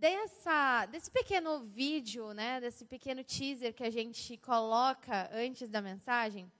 dessa, 0.00 0.86
desse 0.86 1.10
pequeno 1.10 1.60
vídeo, 1.60 2.32
né, 2.32 2.58
desse 2.58 2.86
pequeno 2.86 3.22
teaser 3.22 3.74
que 3.74 3.84
a 3.84 3.90
gente 3.90 4.34
coloca 4.38 5.28
antes 5.30 5.68
da 5.68 5.82
mensagem, 5.82 6.50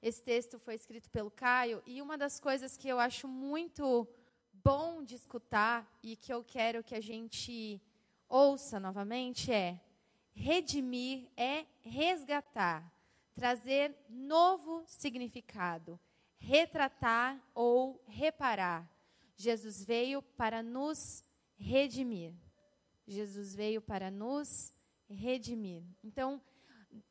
esse 0.00 0.22
texto 0.22 0.56
foi 0.56 0.76
escrito 0.76 1.10
pelo 1.10 1.28
Caio, 1.28 1.82
e 1.84 2.00
uma 2.00 2.16
das 2.16 2.38
coisas 2.38 2.76
que 2.76 2.86
eu 2.86 3.00
acho 3.00 3.26
muito 3.26 4.06
bom 4.52 5.02
de 5.02 5.16
escutar 5.16 5.84
e 6.00 6.14
que 6.14 6.32
eu 6.32 6.44
quero 6.44 6.84
que 6.84 6.94
a 6.94 7.00
gente 7.00 7.82
ouça 8.28 8.78
novamente 8.78 9.50
é: 9.50 9.80
redimir 10.32 11.28
é 11.36 11.66
resgatar, 11.82 12.88
trazer 13.34 13.96
novo 14.08 14.84
significado, 14.86 15.98
retratar 16.38 17.42
ou 17.52 18.00
reparar. 18.06 18.88
Jesus 19.36 19.84
veio 19.84 20.22
para 20.22 20.62
nos 20.62 21.24
redimir. 21.58 22.45
Jesus 23.06 23.54
veio 23.54 23.80
para 23.80 24.10
nos 24.10 24.74
redimir. 25.08 25.82
Então, 26.02 26.40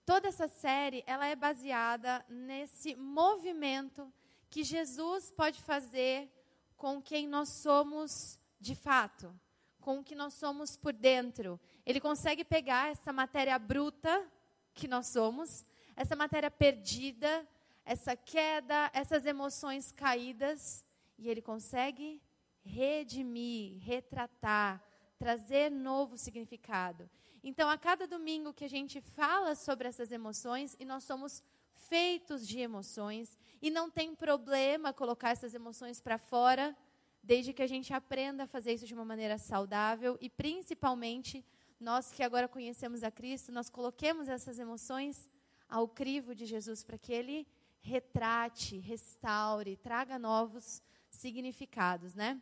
toda 0.06 0.28
essa 0.28 0.48
série, 0.48 1.04
ela 1.08 1.26
é 1.26 1.36
baseada 1.36 2.26
nesse 2.28 2.96
movimento 2.96 4.12
que 4.50 4.64
Jesus 4.64 5.32
pode 5.32 5.62
fazer 5.62 6.30
com 6.76 7.02
quem 7.02 7.28
nós 7.28 7.50
somos 7.50 8.40
de 8.60 8.76
fato, 8.76 9.34
com 9.80 10.00
o 10.00 10.04
que 10.04 10.16
nós 10.16 10.34
somos 10.34 10.76
por 10.76 10.94
dentro. 10.94 11.60
Ele 11.86 12.00
consegue 12.00 12.44
pegar 12.44 12.92
essa 12.92 13.14
matéria 13.14 13.58
bruta 13.58 14.30
que 14.74 14.88
nós 14.88 15.08
somos, 15.08 15.66
essa 15.96 16.16
matéria 16.16 16.52
perdida, 16.52 17.48
essa 17.86 18.16
queda, 18.16 18.90
essas 18.94 19.26
emoções 19.26 19.92
caídas, 19.92 20.84
e 21.18 21.30
ele 21.30 21.42
consegue 21.42 22.22
redimir, 22.64 23.80
retratar, 23.80 24.84
trazer 25.18 25.72
novo 25.72 26.18
significado. 26.18 27.10
Então, 27.44 27.70
a 27.70 27.78
cada 27.78 28.08
domingo 28.08 28.54
que 28.54 28.66
a 28.66 28.70
gente 28.70 29.00
fala 29.00 29.56
sobre 29.56 29.88
essas 29.88 30.12
emoções, 30.12 30.76
e 30.80 30.86
nós 30.86 31.04
somos 31.04 31.44
feitos 31.76 32.48
de 32.48 32.60
emoções, 32.60 33.38
e 33.62 33.70
não 33.70 33.90
tem 33.90 34.16
problema 34.16 34.94
colocar 34.94 35.30
essas 35.30 35.54
emoções 35.54 36.02
para 36.02 36.18
fora, 36.18 36.76
desde 37.22 37.54
que 37.54 37.62
a 37.62 37.68
gente 37.68 37.94
aprenda 37.94 38.44
a 38.44 38.48
fazer 38.48 38.74
isso 38.74 38.88
de 38.88 38.94
uma 38.94 39.06
maneira 39.06 39.38
saudável, 39.38 40.18
e 40.20 40.30
principalmente, 40.30 41.46
nós 41.80 42.12
que 42.12 42.24
agora 42.24 42.48
conhecemos 42.48 43.04
a 43.04 43.12
Cristo, 43.12 43.52
nós 43.52 43.70
coloquemos 43.70 44.28
essas 44.28 44.60
emoções 44.60 45.30
ao 45.70 45.88
crivo 45.88 46.34
de 46.34 46.46
Jesus, 46.46 46.84
para 46.84 46.98
que 46.98 47.14
Ele 47.14 47.48
retrate, 47.82 48.80
restaure, 48.80 49.78
traga 49.78 50.18
novos 50.18 50.82
significados, 51.12 52.16
né? 52.16 52.42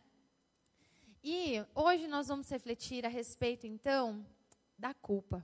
E 1.26 1.66
hoje 1.74 2.06
nós 2.06 2.28
vamos 2.28 2.50
refletir 2.50 3.06
a 3.06 3.10
respeito, 3.10 3.66
então, 3.66 4.26
da 4.78 4.94
culpa. 4.94 5.42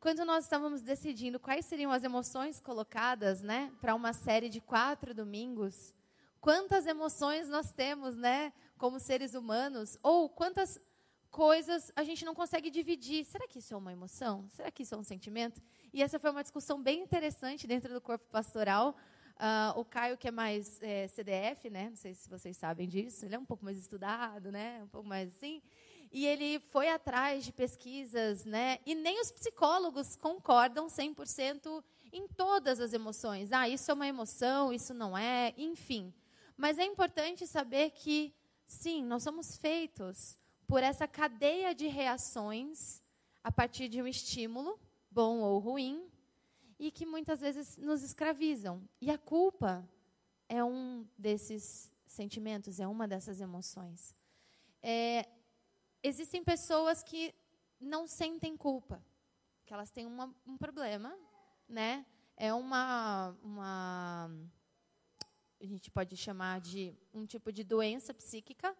Quando 0.00 0.24
nós 0.24 0.42
estávamos 0.42 0.82
decidindo 0.82 1.38
quais 1.38 1.64
seriam 1.64 1.92
as 1.92 2.02
emoções 2.02 2.58
colocadas, 2.58 3.40
né, 3.40 3.72
para 3.80 3.94
uma 3.94 4.12
série 4.12 4.48
de 4.48 4.60
quatro 4.60 5.14
domingos, 5.14 5.94
quantas 6.40 6.88
emoções 6.88 7.48
nós 7.48 7.72
temos, 7.72 8.16
né, 8.16 8.52
como 8.76 8.98
seres 8.98 9.34
humanos, 9.34 9.96
ou 10.02 10.28
quantas 10.28 10.80
coisas 11.30 11.92
a 11.94 12.02
gente 12.02 12.24
não 12.24 12.34
consegue 12.34 12.70
dividir. 12.70 13.24
Será 13.24 13.46
que 13.46 13.60
isso 13.60 13.74
é 13.74 13.76
uma 13.76 13.92
emoção? 13.92 14.48
Será 14.50 14.72
que 14.72 14.82
isso 14.82 14.96
é 14.96 14.98
um 14.98 15.04
sentimento? 15.04 15.62
E 15.92 16.02
essa 16.02 16.18
foi 16.18 16.32
uma 16.32 16.42
discussão 16.42 16.82
bem 16.82 17.00
interessante 17.00 17.64
dentro 17.64 17.94
do 17.94 18.00
corpo 18.00 18.26
pastoral, 18.28 18.96
Uh, 19.36 19.80
o 19.80 19.84
Caio, 19.84 20.16
que 20.16 20.28
é 20.28 20.30
mais 20.30 20.80
é, 20.80 21.08
CDF, 21.08 21.68
né? 21.68 21.88
não 21.88 21.96
sei 21.96 22.14
se 22.14 22.28
vocês 22.28 22.56
sabem 22.56 22.88
disso, 22.88 23.24
ele 23.24 23.34
é 23.34 23.38
um 23.38 23.44
pouco 23.44 23.64
mais 23.64 23.76
estudado, 23.76 24.52
né? 24.52 24.80
um 24.84 24.88
pouco 24.88 25.08
mais 25.08 25.28
assim. 25.28 25.60
E 26.12 26.24
ele 26.24 26.60
foi 26.70 26.88
atrás 26.88 27.44
de 27.44 27.52
pesquisas, 27.52 28.44
né? 28.44 28.78
e 28.86 28.94
nem 28.94 29.20
os 29.20 29.32
psicólogos 29.32 30.14
concordam 30.14 30.86
100% 30.86 31.82
em 32.12 32.28
todas 32.28 32.78
as 32.78 32.92
emoções. 32.92 33.50
Ah, 33.50 33.68
isso 33.68 33.90
é 33.90 33.94
uma 33.94 34.06
emoção, 34.06 34.72
isso 34.72 34.94
não 34.94 35.18
é, 35.18 35.52
enfim. 35.58 36.14
Mas 36.56 36.78
é 36.78 36.84
importante 36.84 37.44
saber 37.46 37.90
que, 37.90 38.32
sim, 38.64 39.02
nós 39.02 39.24
somos 39.24 39.56
feitos 39.56 40.38
por 40.68 40.82
essa 40.82 41.08
cadeia 41.08 41.74
de 41.74 41.88
reações 41.88 43.02
a 43.42 43.50
partir 43.50 43.88
de 43.88 44.00
um 44.00 44.06
estímulo, 44.06 44.78
bom 45.10 45.40
ou 45.40 45.58
ruim, 45.58 46.08
e 46.78 46.90
que 46.90 47.06
muitas 47.06 47.40
vezes 47.40 47.76
nos 47.76 48.02
escravizam. 48.02 48.82
E 49.00 49.10
a 49.10 49.18
culpa 49.18 49.88
é 50.48 50.62
um 50.62 51.06
desses 51.16 51.90
sentimentos, 52.06 52.80
é 52.80 52.86
uma 52.86 53.08
dessas 53.08 53.40
emoções. 53.40 54.14
É, 54.82 55.26
existem 56.02 56.44
pessoas 56.44 57.02
que 57.02 57.34
não 57.80 58.06
sentem 58.06 58.56
culpa, 58.56 59.04
que 59.64 59.72
elas 59.72 59.90
têm 59.90 60.06
uma, 60.06 60.34
um 60.46 60.56
problema, 60.56 61.16
né? 61.68 62.04
É 62.36 62.52
uma, 62.52 63.36
uma, 63.42 64.30
a 65.60 65.64
gente 65.64 65.90
pode 65.90 66.16
chamar 66.16 66.60
de 66.60 66.94
um 67.12 67.24
tipo 67.26 67.52
de 67.52 67.62
doença 67.64 68.12
psíquica, 68.12 68.76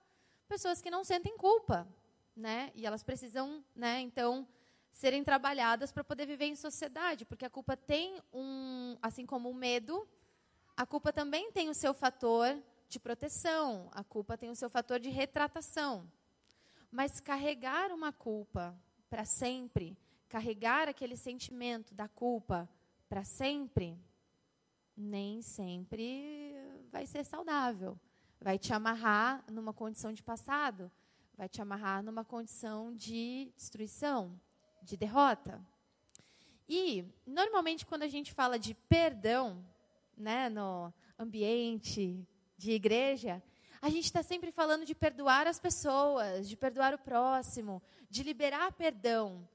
pessoas 0.49 0.83
que 0.83 0.91
não 0.91 1.05
sentem 1.05 1.37
culpa, 1.37 1.89
né? 2.37 2.73
E 2.75 2.87
elas 2.87 3.03
precisam, 3.03 3.65
né? 3.75 4.01
Então 4.01 4.47
serem 4.95 5.25
trabalhadas 5.25 5.91
para 5.91 6.05
poder 6.05 6.25
viver 6.25 6.47
em 6.47 6.55
sociedade, 6.55 7.25
porque 7.25 7.45
a 7.45 7.51
culpa 7.51 7.77
tem 7.77 8.23
um, 8.33 8.97
assim 9.03 9.27
como 9.27 9.51
o 9.51 9.55
medo, 9.55 10.09
a 10.77 10.87
culpa 10.87 11.13
também 11.13 11.51
tem 11.51 11.69
o 11.69 11.75
seu 11.75 11.93
fator 11.93 12.57
de 12.89 13.01
proteção, 13.01 13.91
a 13.93 14.05
culpa 14.05 14.39
tem 14.39 14.51
o 14.51 14.55
seu 14.55 14.71
fator 14.71 15.01
de 15.01 15.11
retratação. 15.11 16.09
Mas 16.93 17.19
carregar 17.19 17.91
uma 17.91 18.13
culpa 18.13 18.73
para 19.11 19.25
sempre, 19.25 19.99
carregar 20.29 20.89
aquele 20.89 21.17
sentimento 21.17 21.93
da 21.93 22.07
culpa 22.07 22.69
para 23.09 23.25
sempre, 23.25 23.99
nem 24.97 25.43
sempre 25.43 26.55
vai 26.93 27.05
ser 27.05 27.25
saudável. 27.25 27.99
Vai 28.41 28.61
te 28.61 28.73
amarrar 28.73 29.45
numa 29.51 29.73
condição 29.73 30.13
de 30.13 30.23
passado, 30.23 30.89
vai 31.37 31.49
te 31.49 31.61
amarrar 31.61 32.01
numa 32.01 32.25
condição 32.25 32.95
de 32.95 33.53
destruição 33.57 34.39
de 34.85 34.97
derrota. 34.97 35.65
E, 36.69 37.05
normalmente, 37.27 37.85
quando 37.87 38.03
a 38.03 38.09
gente 38.09 38.33
fala 38.33 38.59
de 38.59 38.75
perdão, 38.75 39.65
né, 40.17 40.49
no 40.49 40.93
ambiente 41.19 42.27
de 42.57 42.73
igreja, 42.73 43.43
a 43.83 43.89
gente 43.89 44.05
está 44.05 44.23
sempre 44.23 44.51
falando 44.51 44.85
de 44.85 44.95
perdoar 44.95 45.47
as 45.47 45.59
pessoas, 45.59 46.49
de 46.49 46.57
perdoar 46.57 46.95
o 46.95 46.99
próximo, 46.99 47.83
de 48.09 48.23
liberar 48.23 48.73
perdão. 48.73 49.47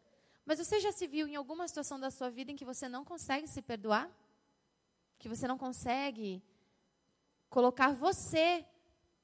Mas 0.46 0.60
você 0.60 0.80
já 0.80 0.92
se 0.92 1.08
viu 1.08 1.28
em 1.28 1.36
alguma 1.36 1.68
situação 1.68 2.00
da 2.00 2.12
sua 2.12 2.30
vida 2.30 2.52
em 2.52 2.56
que 2.56 2.66
você 2.66 2.88
não 2.90 3.06
consegue 3.06 3.48
se 3.48 3.62
perdoar? 3.62 4.10
Que 5.18 5.30
você 5.30 5.48
não 5.48 5.58
consegue 5.58 6.44
colocar 7.50 7.94
você 7.94 8.66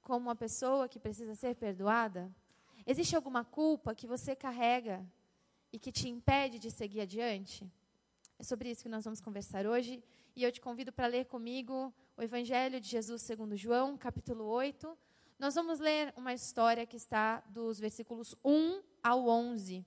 como 0.01 0.27
uma 0.27 0.35
pessoa 0.35 0.89
que 0.89 0.99
precisa 0.99 1.35
ser 1.35 1.55
perdoada? 1.55 2.33
Existe 2.85 3.16
alguma 3.16 3.43
culpa 3.43 3.95
que 3.95 4.07
você 4.07 4.35
carrega 4.35 5.05
e 5.75 5.78
que 5.78 5.91
te 5.91 6.08
impede 6.08 6.58
de 6.58 6.72
seguir 6.72 7.02
adiante? 7.02 7.69
É 8.40 8.44
sobre 8.44 8.72
isso 8.72 8.81
que 8.81 8.88
nós 8.88 9.03
vamos 9.03 9.19
conversar 9.19 9.68
hoje. 9.68 10.02
E 10.34 10.41
eu 10.41 10.50
te 10.50 10.62
convido 10.62 10.90
para 10.90 11.06
ler 11.06 11.25
comigo 11.25 11.94
o 12.16 12.22
Evangelho 12.22 12.80
de 12.80 12.88
Jesus 12.88 13.22
segundo 13.24 13.58
João, 13.58 13.97
capítulo 13.97 14.46
8. 14.46 14.97
Nós 15.38 15.53
vamos 15.53 15.81
ler 15.81 16.14
uma 16.16 16.34
história 16.34 16.85
que 16.85 16.96
está 16.96 17.41
dos 17.50 17.78
versículos 17.78 18.38
1 18.41 18.81
ao 19.03 19.28
11. 19.28 19.85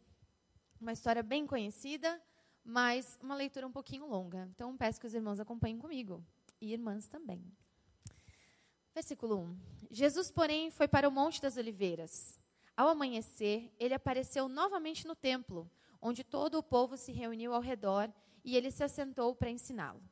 Uma 0.79 0.93
história 0.93 1.23
bem 1.23 1.47
conhecida, 1.47 2.21
mas 2.63 3.19
uma 3.23 3.35
leitura 3.35 3.67
um 3.67 3.73
pouquinho 3.73 4.07
longa. 4.07 4.47
Então, 4.55 4.77
peço 4.77 5.01
que 5.01 5.07
os 5.07 5.15
irmãos 5.15 5.41
acompanhem 5.41 5.79
comigo. 5.79 6.23
E 6.61 6.71
irmãs 6.71 7.09
também. 7.09 7.43
Versículo 8.95 9.39
1. 9.39 9.57
Jesus, 9.91 10.31
porém, 10.31 10.71
foi 10.71 10.87
para 10.87 11.09
o 11.09 11.11
Monte 11.11 11.41
das 11.41 11.57
Oliveiras. 11.57 12.39
Ao 12.77 12.89
amanhecer, 12.89 13.73
ele 13.79 13.95
apareceu 13.95 14.51
novamente 14.51 15.07
no 15.07 15.17
templo 15.17 15.69
onde 16.01 16.25
todo 16.25 16.59
o 16.59 16.63
povo 16.63 16.97
se 16.97 17.13
reuniu 17.13 17.55
ao 17.55 17.61
redor 17.61 18.13
e 18.45 18.57
ele 18.57 18.71
se 18.71 18.83
assentou 18.83 19.35
para 19.35 19.51
ensiná-lo. 19.51 20.03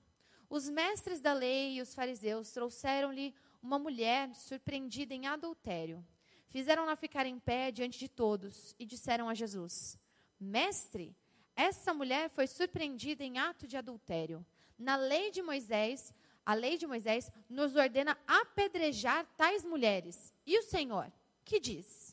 Os 0.49 0.69
mestres 0.69 1.21
da 1.21 1.33
lei 1.33 1.77
e 1.77 1.81
os 1.81 1.94
fariseus 1.94 2.50
trouxeram-lhe 2.53 3.35
uma 3.62 3.79
mulher 3.79 4.35
surpreendida 4.35 5.15
em 5.15 5.27
adultério. 5.27 6.05
Fizeram-na 6.49 6.94
ficar 6.94 7.27
em 7.27 7.38
pé 7.38 7.71
diante 7.73 7.99
de 7.99 8.09
todos 8.09 8.75
e 8.79 8.87
disseram 8.87 9.29
a 9.29 9.35
Jesus: 9.35 9.99
Mestre, 10.38 11.17
essa 11.56 11.93
mulher 11.94 12.31
foi 12.31 12.47
surpreendida 12.47 13.25
em 13.25 13.38
ato 13.38 13.67
de 13.67 13.77
adultério. 13.77 14.44
Na 14.79 14.97
lei 14.97 15.31
de 15.31 15.43
Moisés, 15.43 16.15
a 16.44 16.55
lei 16.55 16.77
de 16.77 16.87
Moisés 16.87 17.33
nos 17.49 17.75
ordena 17.75 18.17
apedrejar 18.27 19.27
tais 19.37 19.65
mulheres. 19.65 20.33
E 20.47 20.59
o 20.59 20.62
Senhor, 20.62 21.11
que 21.44 21.59
diz? 21.59 22.06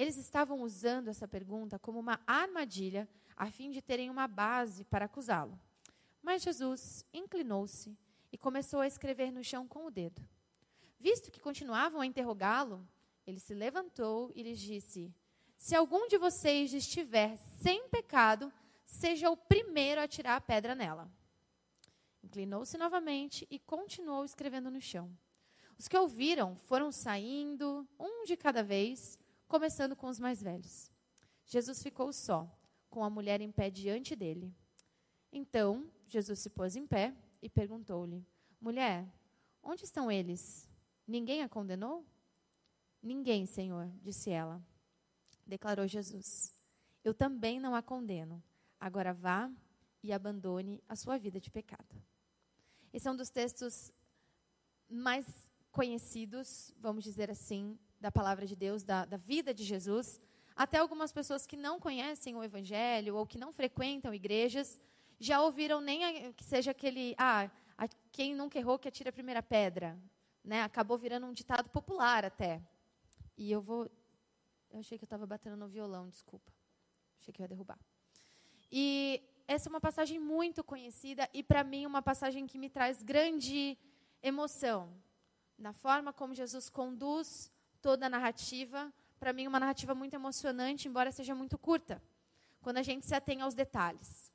Eles 0.00 0.16
estavam 0.16 0.62
usando 0.62 1.08
essa 1.08 1.28
pergunta 1.28 1.78
como 1.78 1.98
uma 1.98 2.18
armadilha 2.26 3.06
a 3.36 3.50
fim 3.50 3.70
de 3.70 3.82
terem 3.82 4.08
uma 4.08 4.26
base 4.26 4.82
para 4.84 5.04
acusá-lo. 5.04 5.60
Mas 6.22 6.40
Jesus 6.40 7.04
inclinou-se 7.12 7.94
e 8.32 8.38
começou 8.38 8.80
a 8.80 8.86
escrever 8.86 9.30
no 9.30 9.44
chão 9.44 9.68
com 9.68 9.84
o 9.84 9.90
dedo. 9.90 10.26
Visto 10.98 11.30
que 11.30 11.38
continuavam 11.38 12.00
a 12.00 12.06
interrogá-lo, 12.06 12.82
ele 13.26 13.38
se 13.38 13.52
levantou 13.52 14.32
e 14.34 14.42
lhes 14.42 14.58
disse: 14.58 15.14
Se 15.58 15.76
algum 15.76 16.08
de 16.08 16.16
vocês 16.16 16.72
estiver 16.72 17.36
sem 17.36 17.86
pecado, 17.90 18.50
seja 18.86 19.28
o 19.28 19.36
primeiro 19.36 20.00
a 20.00 20.08
tirar 20.08 20.36
a 20.36 20.40
pedra 20.40 20.74
nela. 20.74 21.12
Inclinou-se 22.24 22.78
novamente 22.78 23.46
e 23.50 23.58
continuou 23.58 24.24
escrevendo 24.24 24.70
no 24.70 24.80
chão. 24.80 25.14
Os 25.78 25.86
que 25.86 25.96
ouviram 25.98 26.56
foram 26.56 26.90
saindo, 26.90 27.86
um 27.98 28.24
de 28.24 28.34
cada 28.34 28.62
vez, 28.62 29.19
começando 29.50 29.96
com 29.96 30.06
os 30.06 30.20
mais 30.20 30.40
velhos. 30.40 30.92
Jesus 31.44 31.82
ficou 31.82 32.12
só, 32.12 32.48
com 32.88 33.02
a 33.02 33.10
mulher 33.10 33.40
em 33.40 33.50
pé 33.50 33.68
diante 33.68 34.14
dele. 34.14 34.54
Então, 35.32 35.90
Jesus 36.06 36.38
se 36.38 36.48
pôs 36.48 36.76
em 36.76 36.86
pé 36.86 37.12
e 37.42 37.48
perguntou-lhe: 37.50 38.24
Mulher, 38.60 39.12
onde 39.60 39.84
estão 39.84 40.10
eles? 40.10 40.70
Ninguém 41.04 41.42
a 41.42 41.48
condenou? 41.48 42.06
Ninguém, 43.02 43.44
Senhor, 43.44 43.90
disse 44.00 44.30
ela. 44.30 44.64
Declarou 45.44 45.88
Jesus: 45.88 46.54
Eu 47.02 47.12
também 47.12 47.58
não 47.58 47.74
a 47.74 47.82
condeno. 47.82 48.40
Agora 48.78 49.12
vá 49.12 49.50
e 50.00 50.12
abandone 50.12 50.80
a 50.88 50.94
sua 50.94 51.18
vida 51.18 51.40
de 51.40 51.50
pecado. 51.50 52.00
Esse 52.92 53.08
é 53.08 53.10
um 53.10 53.16
dos 53.16 53.30
textos 53.30 53.92
mais 54.88 55.26
conhecidos, 55.72 56.72
vamos 56.78 57.02
dizer 57.02 57.32
assim, 57.32 57.76
da 58.00 58.10
palavra 58.10 58.46
de 58.46 58.56
Deus, 58.56 58.82
da, 58.82 59.04
da 59.04 59.16
vida 59.16 59.52
de 59.52 59.62
Jesus. 59.62 60.20
Até 60.56 60.78
algumas 60.78 61.12
pessoas 61.12 61.46
que 61.46 61.56
não 61.56 61.78
conhecem 61.78 62.34
o 62.34 62.42
Evangelho 62.42 63.16
ou 63.16 63.26
que 63.26 63.38
não 63.38 63.52
frequentam 63.52 64.14
igrejas 64.14 64.80
já 65.18 65.42
ouviram 65.42 65.80
nem 65.80 66.32
que 66.32 66.42
seja 66.42 66.70
aquele, 66.70 67.14
ah, 67.18 67.50
a, 67.76 67.86
quem 68.10 68.34
nunca 68.34 68.58
errou 68.58 68.78
que 68.78 68.88
atira 68.88 69.10
a 69.10 69.12
primeira 69.12 69.42
pedra. 69.42 69.98
Né? 70.42 70.62
Acabou 70.62 70.96
virando 70.96 71.26
um 71.26 71.32
ditado 71.32 71.68
popular 71.68 72.24
até. 72.24 72.62
E 73.36 73.52
eu 73.52 73.60
vou. 73.60 73.90
Eu 74.70 74.80
achei 74.80 74.96
que 74.96 75.04
eu 75.04 75.06
estava 75.06 75.26
batendo 75.26 75.56
no 75.56 75.68
violão, 75.68 76.08
desculpa. 76.08 76.50
Achei 77.20 77.32
que 77.34 77.40
eu 77.40 77.44
ia 77.44 77.48
derrubar. 77.48 77.78
E 78.72 79.22
essa 79.46 79.68
é 79.68 79.70
uma 79.70 79.80
passagem 79.80 80.18
muito 80.18 80.62
conhecida 80.62 81.28
e, 81.34 81.42
para 81.42 81.64
mim, 81.64 81.84
uma 81.84 82.00
passagem 82.00 82.46
que 82.46 82.56
me 82.56 82.70
traz 82.70 83.02
grande 83.02 83.76
emoção. 84.22 84.94
Na 85.58 85.72
forma 85.72 86.12
como 86.12 86.34
Jesus 86.34 86.70
conduz 86.70 87.50
toda 87.80 88.06
a 88.06 88.10
narrativa. 88.10 88.92
Para 89.18 89.32
mim, 89.32 89.46
uma 89.46 89.60
narrativa 89.60 89.94
muito 89.94 90.14
emocionante, 90.14 90.88
embora 90.88 91.12
seja 91.12 91.34
muito 91.34 91.58
curta. 91.58 92.02
Quando 92.62 92.78
a 92.78 92.82
gente 92.82 93.06
se 93.06 93.14
atém 93.14 93.40
aos 93.40 93.54
detalhes. 93.54 94.30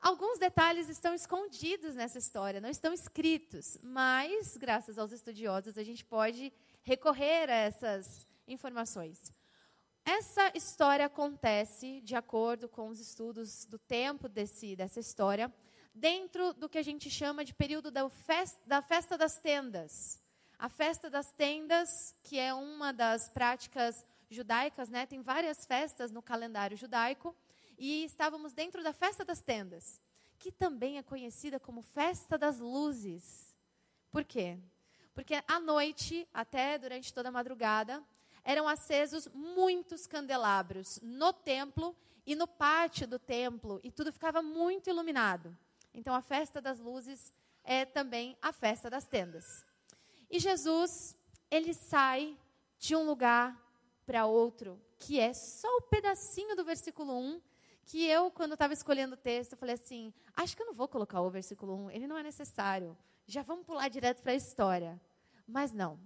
Alguns 0.00 0.38
detalhes 0.38 0.88
estão 0.88 1.12
escondidos 1.12 1.96
nessa 1.96 2.18
história, 2.18 2.60
não 2.60 2.68
estão 2.70 2.92
escritos, 2.92 3.78
mas, 3.82 4.56
graças 4.56 4.96
aos 4.96 5.10
estudiosos, 5.10 5.76
a 5.76 5.82
gente 5.82 6.04
pode 6.04 6.52
recorrer 6.82 7.50
a 7.50 7.54
essas 7.54 8.24
informações. 8.46 9.32
Essa 10.04 10.52
história 10.54 11.04
acontece, 11.04 12.00
de 12.02 12.14
acordo 12.14 12.68
com 12.68 12.88
os 12.88 13.00
estudos 13.00 13.64
do 13.66 13.78
tempo 13.78 14.28
desse, 14.28 14.76
dessa 14.76 15.00
história, 15.00 15.52
dentro 15.92 16.54
do 16.54 16.68
que 16.68 16.78
a 16.78 16.82
gente 16.82 17.10
chama 17.10 17.44
de 17.44 17.52
período 17.52 17.90
da 17.90 18.08
da 18.66 18.80
festa 18.80 19.18
das 19.18 19.38
tendas. 19.38 20.22
A 20.58 20.68
festa 20.68 21.08
das 21.08 21.30
tendas, 21.30 22.16
que 22.20 22.36
é 22.36 22.52
uma 22.52 22.92
das 22.92 23.28
práticas 23.28 24.04
judaicas, 24.28 24.88
né? 24.88 25.06
tem 25.06 25.22
várias 25.22 25.64
festas 25.64 26.10
no 26.10 26.20
calendário 26.20 26.76
judaico 26.76 27.34
e 27.78 28.04
estávamos 28.04 28.52
dentro 28.52 28.82
da 28.82 28.92
festa 28.92 29.24
das 29.24 29.40
tendas, 29.40 30.00
que 30.36 30.50
também 30.50 30.98
é 30.98 31.02
conhecida 31.02 31.60
como 31.60 31.80
festa 31.80 32.36
das 32.36 32.58
luzes. 32.58 33.56
Por 34.10 34.24
quê? 34.24 34.58
Porque 35.14 35.40
à 35.46 35.60
noite, 35.60 36.28
até 36.34 36.76
durante 36.76 37.14
toda 37.14 37.28
a 37.28 37.32
madrugada, 37.32 38.02
eram 38.42 38.66
acesos 38.66 39.28
muitos 39.28 40.08
candelabros 40.08 40.98
no 41.02 41.32
templo 41.32 41.96
e 42.26 42.34
no 42.34 42.48
pátio 42.48 43.06
do 43.06 43.18
templo, 43.18 43.78
e 43.84 43.92
tudo 43.92 44.12
ficava 44.12 44.42
muito 44.42 44.90
iluminado. 44.90 45.56
Então 45.94 46.14
a 46.14 46.20
festa 46.20 46.60
das 46.60 46.80
luzes 46.80 47.32
é 47.62 47.84
também 47.84 48.36
a 48.42 48.52
festa 48.52 48.90
das 48.90 49.06
tendas. 49.06 49.67
E 50.30 50.38
Jesus, 50.38 51.16
ele 51.50 51.72
sai 51.72 52.36
de 52.78 52.94
um 52.94 53.04
lugar 53.04 53.56
para 54.06 54.26
outro, 54.26 54.80
que 54.98 55.18
é 55.18 55.32
só 55.32 55.68
o 55.76 55.82
pedacinho 55.82 56.56
do 56.56 56.64
versículo 56.64 57.18
1 57.18 57.40
que 57.88 58.04
eu, 58.04 58.30
quando 58.30 58.52
estava 58.52 58.74
escolhendo 58.74 59.14
o 59.14 59.18
texto, 59.18 59.56
falei 59.56 59.74
assim: 59.74 60.12
acho 60.36 60.54
que 60.54 60.62
eu 60.62 60.66
não 60.66 60.74
vou 60.74 60.86
colocar 60.86 61.22
o 61.22 61.30
versículo 61.30 61.74
1, 61.86 61.90
ele 61.90 62.06
não 62.06 62.18
é 62.18 62.22
necessário. 62.22 62.96
Já 63.26 63.42
vamos 63.42 63.64
pular 63.64 63.88
direto 63.88 64.22
para 64.22 64.32
a 64.32 64.36
história. 64.36 65.00
Mas 65.46 65.72
não. 65.72 65.98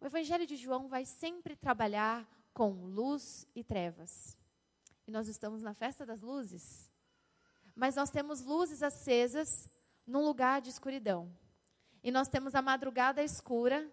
O 0.00 0.06
Evangelho 0.06 0.44
de 0.44 0.56
João 0.56 0.88
vai 0.88 1.04
sempre 1.04 1.54
trabalhar 1.54 2.28
com 2.52 2.72
luz 2.72 3.46
e 3.54 3.62
trevas. 3.62 4.36
E 5.06 5.12
nós 5.12 5.28
estamos 5.28 5.62
na 5.62 5.74
festa 5.74 6.04
das 6.04 6.20
luzes. 6.20 6.90
Mas 7.74 7.94
nós 7.94 8.10
temos 8.10 8.42
luzes 8.42 8.82
acesas 8.82 9.70
num 10.04 10.24
lugar 10.24 10.60
de 10.60 10.70
escuridão. 10.70 11.32
E 12.02 12.10
nós 12.10 12.28
temos 12.28 12.54
a 12.54 12.62
madrugada 12.62 13.22
escura 13.22 13.88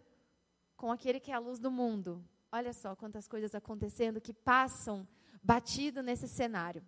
com 0.76 0.92
aquele 0.92 1.20
que 1.20 1.32
é 1.32 1.36
a 1.36 1.40
luz 1.40 1.60
do 1.60 1.70
mundo. 1.70 2.24
Olha 2.52 2.74
só 2.74 2.96
quantas 2.96 3.28
coisas 3.28 3.54
acontecendo 3.54 4.20
que 4.20 4.34
passam 4.34 5.08
batido 5.44 6.02
nesse 6.02 6.28
cenário. 6.28 6.84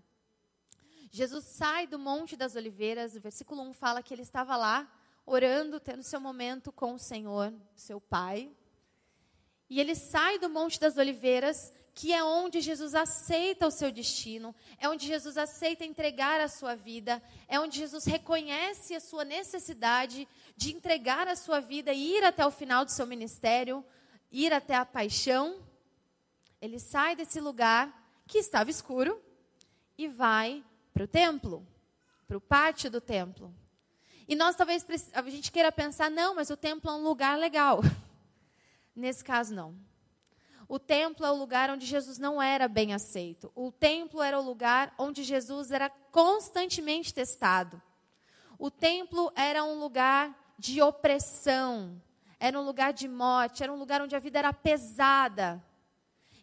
Jesus 1.12 1.45
sai 1.45 1.85
do 1.85 2.00
Monte 2.00 2.35
das 2.35 2.56
Oliveiras, 2.56 3.15
o 3.15 3.21
versículo 3.21 3.62
1 3.63 3.73
fala 3.73 4.01
que 4.01 4.13
ele 4.13 4.21
estava 4.21 4.56
lá 4.56 4.89
orando, 5.25 5.79
tendo 5.79 6.03
seu 6.03 6.19
momento 6.19 6.71
com 6.71 6.94
o 6.94 7.00
Senhor, 7.00 7.53
seu 7.75 8.00
Pai. 8.00 8.51
E 9.69 9.79
ele 9.79 9.94
sai 9.94 10.39
do 10.39 10.50
Monte 10.50 10.79
das 10.79 10.97
Oliveiras, 10.97 11.71
que 11.93 12.13
é 12.13 12.23
onde 12.23 12.61
Jesus 12.61 12.95
aceita 12.95 13.67
o 13.67 13.71
seu 13.71 13.91
destino, 13.91 14.55
é 14.77 14.88
onde 14.88 15.05
Jesus 15.05 15.38
aceita 15.38 15.83
entregar 15.83 16.39
a 16.39 16.47
sua 16.47 16.75
vida, 16.75 17.21
é 17.47 17.59
onde 17.59 17.77
Jesus 17.77 18.05
reconhece 18.05 18.95
a 18.95 18.99
sua 18.99 19.25
necessidade 19.25 20.27
de 20.55 20.73
entregar 20.73 21.27
a 21.27 21.35
sua 21.35 21.59
vida 21.59 21.91
e 21.91 22.17
ir 22.17 22.23
até 22.23 22.45
o 22.45 22.51
final 22.51 22.85
do 22.85 22.91
seu 22.91 23.05
ministério, 23.05 23.83
ir 24.31 24.53
até 24.53 24.75
a 24.75 24.85
paixão. 24.85 25.59
Ele 26.61 26.79
sai 26.79 27.15
desse 27.15 27.41
lugar 27.41 27.91
que 28.25 28.38
estava 28.38 28.69
escuro 28.69 29.21
e 29.97 30.07
vai 30.07 30.63
para 30.93 31.03
o 31.03 31.07
templo, 31.07 31.67
para 32.27 32.38
o 32.38 32.41
pátio 32.41 32.89
do 32.89 33.01
templo. 33.01 33.53
E 34.27 34.35
nós 34.35 34.55
talvez 34.55 34.85
a 35.13 35.21
gente 35.23 35.51
queira 35.51 35.71
pensar, 35.73 36.09
não, 36.09 36.35
mas 36.35 36.49
o 36.49 36.55
templo 36.55 36.89
é 36.89 36.93
um 36.93 37.03
lugar 37.03 37.38
legal. 37.38 37.81
Nesse 38.95 39.23
caso, 39.23 39.53
não. 39.53 39.90
O 40.71 40.79
templo 40.79 41.25
é 41.25 41.29
o 41.29 41.35
lugar 41.35 41.69
onde 41.69 41.85
Jesus 41.85 42.18
não 42.18 42.41
era 42.41 42.65
bem 42.65 42.94
aceito. 42.94 43.51
O 43.53 43.73
templo 43.73 44.22
era 44.22 44.39
o 44.39 44.41
lugar 44.41 44.96
onde 44.98 45.22
Jesus 45.22 45.69
era 45.69 45.89
constantemente 45.89 47.13
testado. 47.13 47.81
O 48.57 48.72
templo 48.72 49.29
era 49.36 49.65
um 49.65 49.81
lugar 49.81 50.34
de 50.57 50.81
opressão, 50.81 52.01
era 52.39 52.57
um 52.57 52.63
lugar 52.63 52.93
de 52.93 53.10
morte, 53.10 53.62
era 53.62 53.74
um 53.74 53.75
lugar 53.75 54.01
onde 54.01 54.15
a 54.15 54.19
vida 54.19 54.39
era 54.39 54.53
pesada. 54.53 55.62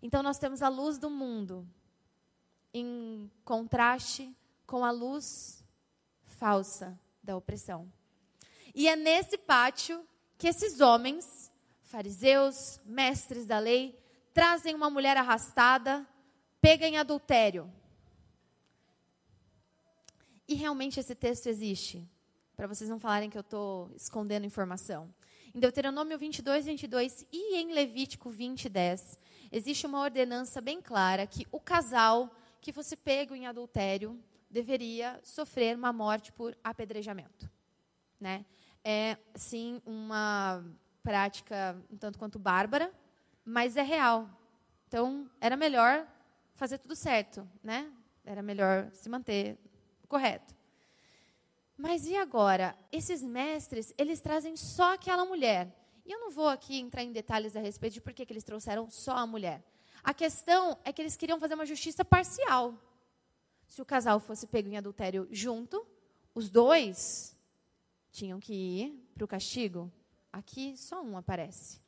Então 0.02 0.22
nós 0.22 0.36
temos 0.36 0.60
a 0.60 0.68
luz 0.68 0.98
do 0.98 1.08
mundo 1.08 1.66
em 2.74 3.30
contraste 3.46 4.36
com 4.66 4.84
a 4.84 4.90
luz 4.90 5.64
falsa 6.22 7.00
da 7.22 7.34
opressão. 7.34 7.90
E 8.74 8.88
é 8.88 8.94
nesse 8.94 9.38
pátio 9.38 10.06
que 10.36 10.48
esses 10.48 10.82
homens, 10.82 11.50
fariseus, 11.80 12.78
mestres 12.84 13.46
da 13.46 13.58
lei, 13.58 13.98
trazem 14.38 14.72
uma 14.72 14.88
mulher 14.88 15.16
arrastada, 15.16 16.06
pega 16.60 16.86
em 16.86 16.96
adultério. 16.96 17.68
E 20.46 20.54
realmente 20.54 21.00
esse 21.00 21.12
texto 21.12 21.48
existe, 21.48 22.08
para 22.56 22.68
vocês 22.68 22.88
não 22.88 23.00
falarem 23.00 23.28
que 23.28 23.36
eu 23.36 23.40
estou 23.40 23.90
escondendo 23.96 24.46
informação. 24.46 25.12
Em 25.52 25.58
Deuteronômio 25.58 26.16
22, 26.16 26.66
22 26.66 27.26
e 27.32 27.56
em 27.56 27.72
Levítico 27.72 28.30
20, 28.30 28.68
10, 28.68 29.18
existe 29.50 29.86
uma 29.86 30.00
ordenança 30.00 30.60
bem 30.60 30.80
clara 30.80 31.26
que 31.26 31.44
o 31.50 31.58
casal 31.58 32.32
que 32.60 32.72
fosse 32.72 32.96
pego 32.96 33.34
em 33.34 33.44
adultério 33.48 34.16
deveria 34.48 35.18
sofrer 35.24 35.76
uma 35.76 35.92
morte 35.92 36.30
por 36.30 36.56
apedrejamento. 36.62 37.50
Né? 38.20 38.46
É, 38.84 39.18
sim, 39.34 39.82
uma 39.84 40.64
prática 41.02 41.76
um 41.90 41.96
tanto 41.96 42.20
quanto 42.20 42.38
bárbara, 42.38 42.94
mas 43.48 43.76
é 43.76 43.82
real. 43.82 44.28
Então, 44.86 45.30
era 45.40 45.56
melhor 45.56 46.06
fazer 46.54 46.78
tudo 46.78 46.94
certo, 46.94 47.48
né? 47.62 47.90
Era 48.24 48.42
melhor 48.42 48.90
se 48.92 49.08
manter 49.08 49.58
correto. 50.08 50.54
Mas 51.76 52.06
e 52.06 52.16
agora? 52.16 52.76
Esses 52.90 53.22
mestres, 53.22 53.94
eles 53.96 54.20
trazem 54.20 54.56
só 54.56 54.94
aquela 54.94 55.24
mulher. 55.24 55.74
E 56.04 56.12
eu 56.12 56.18
não 56.20 56.30
vou 56.30 56.48
aqui 56.48 56.78
entrar 56.78 57.02
em 57.02 57.12
detalhes 57.12 57.54
a 57.54 57.60
respeito 57.60 57.94
de 57.94 58.00
por 58.00 58.12
que, 58.12 58.26
que 58.26 58.32
eles 58.32 58.44
trouxeram 58.44 58.88
só 58.90 59.16
a 59.16 59.26
mulher. 59.26 59.62
A 60.02 60.12
questão 60.14 60.78
é 60.84 60.92
que 60.92 61.02
eles 61.02 61.16
queriam 61.16 61.38
fazer 61.38 61.54
uma 61.54 61.66
justiça 61.66 62.04
parcial 62.04 62.74
se 63.68 63.82
o 63.82 63.84
casal 63.84 64.18
fosse 64.18 64.46
pego 64.46 64.68
em 64.68 64.76
adultério 64.76 65.28
junto, 65.30 65.86
os 66.34 66.48
dois 66.48 67.36
tinham 68.10 68.40
que 68.40 68.52
ir 68.52 69.10
para 69.14 69.24
o 69.24 69.28
castigo. 69.28 69.92
Aqui 70.32 70.76
só 70.76 71.02
um 71.02 71.16
aparece. 71.16 71.78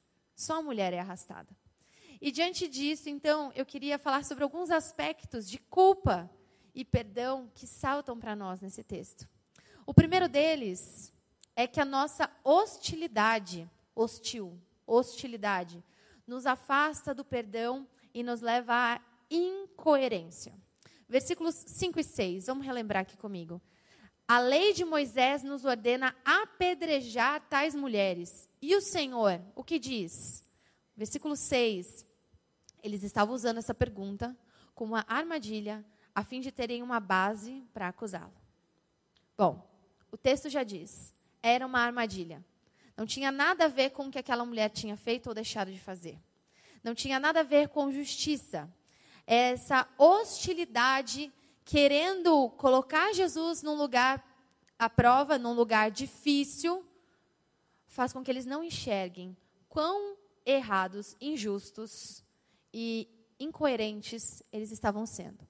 Só 0.40 0.56
a 0.56 0.62
mulher 0.62 0.94
é 0.94 0.98
arrastada. 0.98 1.54
E 2.18 2.32
diante 2.32 2.66
disso, 2.66 3.10
então, 3.10 3.52
eu 3.54 3.66
queria 3.66 3.98
falar 3.98 4.24
sobre 4.24 4.42
alguns 4.42 4.70
aspectos 4.70 5.46
de 5.46 5.58
culpa 5.58 6.30
e 6.74 6.82
perdão 6.82 7.50
que 7.54 7.66
saltam 7.66 8.18
para 8.18 8.34
nós 8.34 8.58
nesse 8.58 8.82
texto. 8.82 9.28
O 9.84 9.92
primeiro 9.92 10.30
deles 10.30 11.12
é 11.54 11.66
que 11.66 11.78
a 11.78 11.84
nossa 11.84 12.30
hostilidade, 12.42 13.70
hostil, 13.94 14.58
hostilidade, 14.86 15.84
nos 16.26 16.46
afasta 16.46 17.12
do 17.12 17.22
perdão 17.22 17.86
e 18.14 18.22
nos 18.22 18.40
leva 18.40 18.94
à 18.94 19.00
incoerência. 19.30 20.54
Versículos 21.06 21.54
5 21.54 22.00
e 22.00 22.02
6, 22.02 22.46
vamos 22.46 22.64
relembrar 22.64 23.02
aqui 23.02 23.18
comigo. 23.18 23.60
A 24.30 24.38
lei 24.38 24.72
de 24.72 24.84
Moisés 24.84 25.42
nos 25.42 25.64
ordena 25.64 26.14
apedrejar 26.24 27.40
tais 27.48 27.74
mulheres. 27.74 28.48
E 28.62 28.76
o 28.76 28.80
Senhor, 28.80 29.40
o 29.56 29.64
que 29.64 29.76
diz? 29.76 30.48
Versículo 30.96 31.34
6. 31.34 32.06
Eles 32.80 33.02
estavam 33.02 33.34
usando 33.34 33.58
essa 33.58 33.74
pergunta 33.74 34.38
como 34.72 34.94
uma 34.94 35.04
armadilha 35.08 35.84
a 36.14 36.22
fim 36.22 36.40
de 36.40 36.52
terem 36.52 36.80
uma 36.80 37.00
base 37.00 37.64
para 37.74 37.88
acusá-lo. 37.88 38.32
Bom, 39.36 39.68
o 40.12 40.16
texto 40.16 40.48
já 40.48 40.62
diz: 40.62 41.12
era 41.42 41.66
uma 41.66 41.80
armadilha. 41.80 42.40
Não 42.96 43.06
tinha 43.06 43.32
nada 43.32 43.64
a 43.64 43.68
ver 43.68 43.90
com 43.90 44.06
o 44.06 44.10
que 44.12 44.18
aquela 44.20 44.44
mulher 44.44 44.68
tinha 44.68 44.96
feito 44.96 45.26
ou 45.26 45.34
deixado 45.34 45.72
de 45.72 45.80
fazer. 45.80 46.16
Não 46.84 46.94
tinha 46.94 47.18
nada 47.18 47.40
a 47.40 47.42
ver 47.42 47.68
com 47.70 47.90
justiça. 47.90 48.72
Essa 49.26 49.88
hostilidade 49.98 51.32
querendo 51.70 52.50
colocar 52.56 53.12
Jesus 53.12 53.62
num 53.62 53.76
lugar 53.76 54.26
à 54.76 54.90
prova, 54.90 55.38
num 55.38 55.52
lugar 55.52 55.88
difícil, 55.88 56.84
faz 57.86 58.12
com 58.12 58.24
que 58.24 58.30
eles 58.30 58.44
não 58.44 58.64
enxerguem 58.64 59.36
quão 59.68 60.16
errados, 60.44 61.16
injustos 61.20 62.24
e 62.74 63.08
incoerentes 63.38 64.42
eles 64.52 64.72
estavam 64.72 65.06
sendo. 65.06 65.46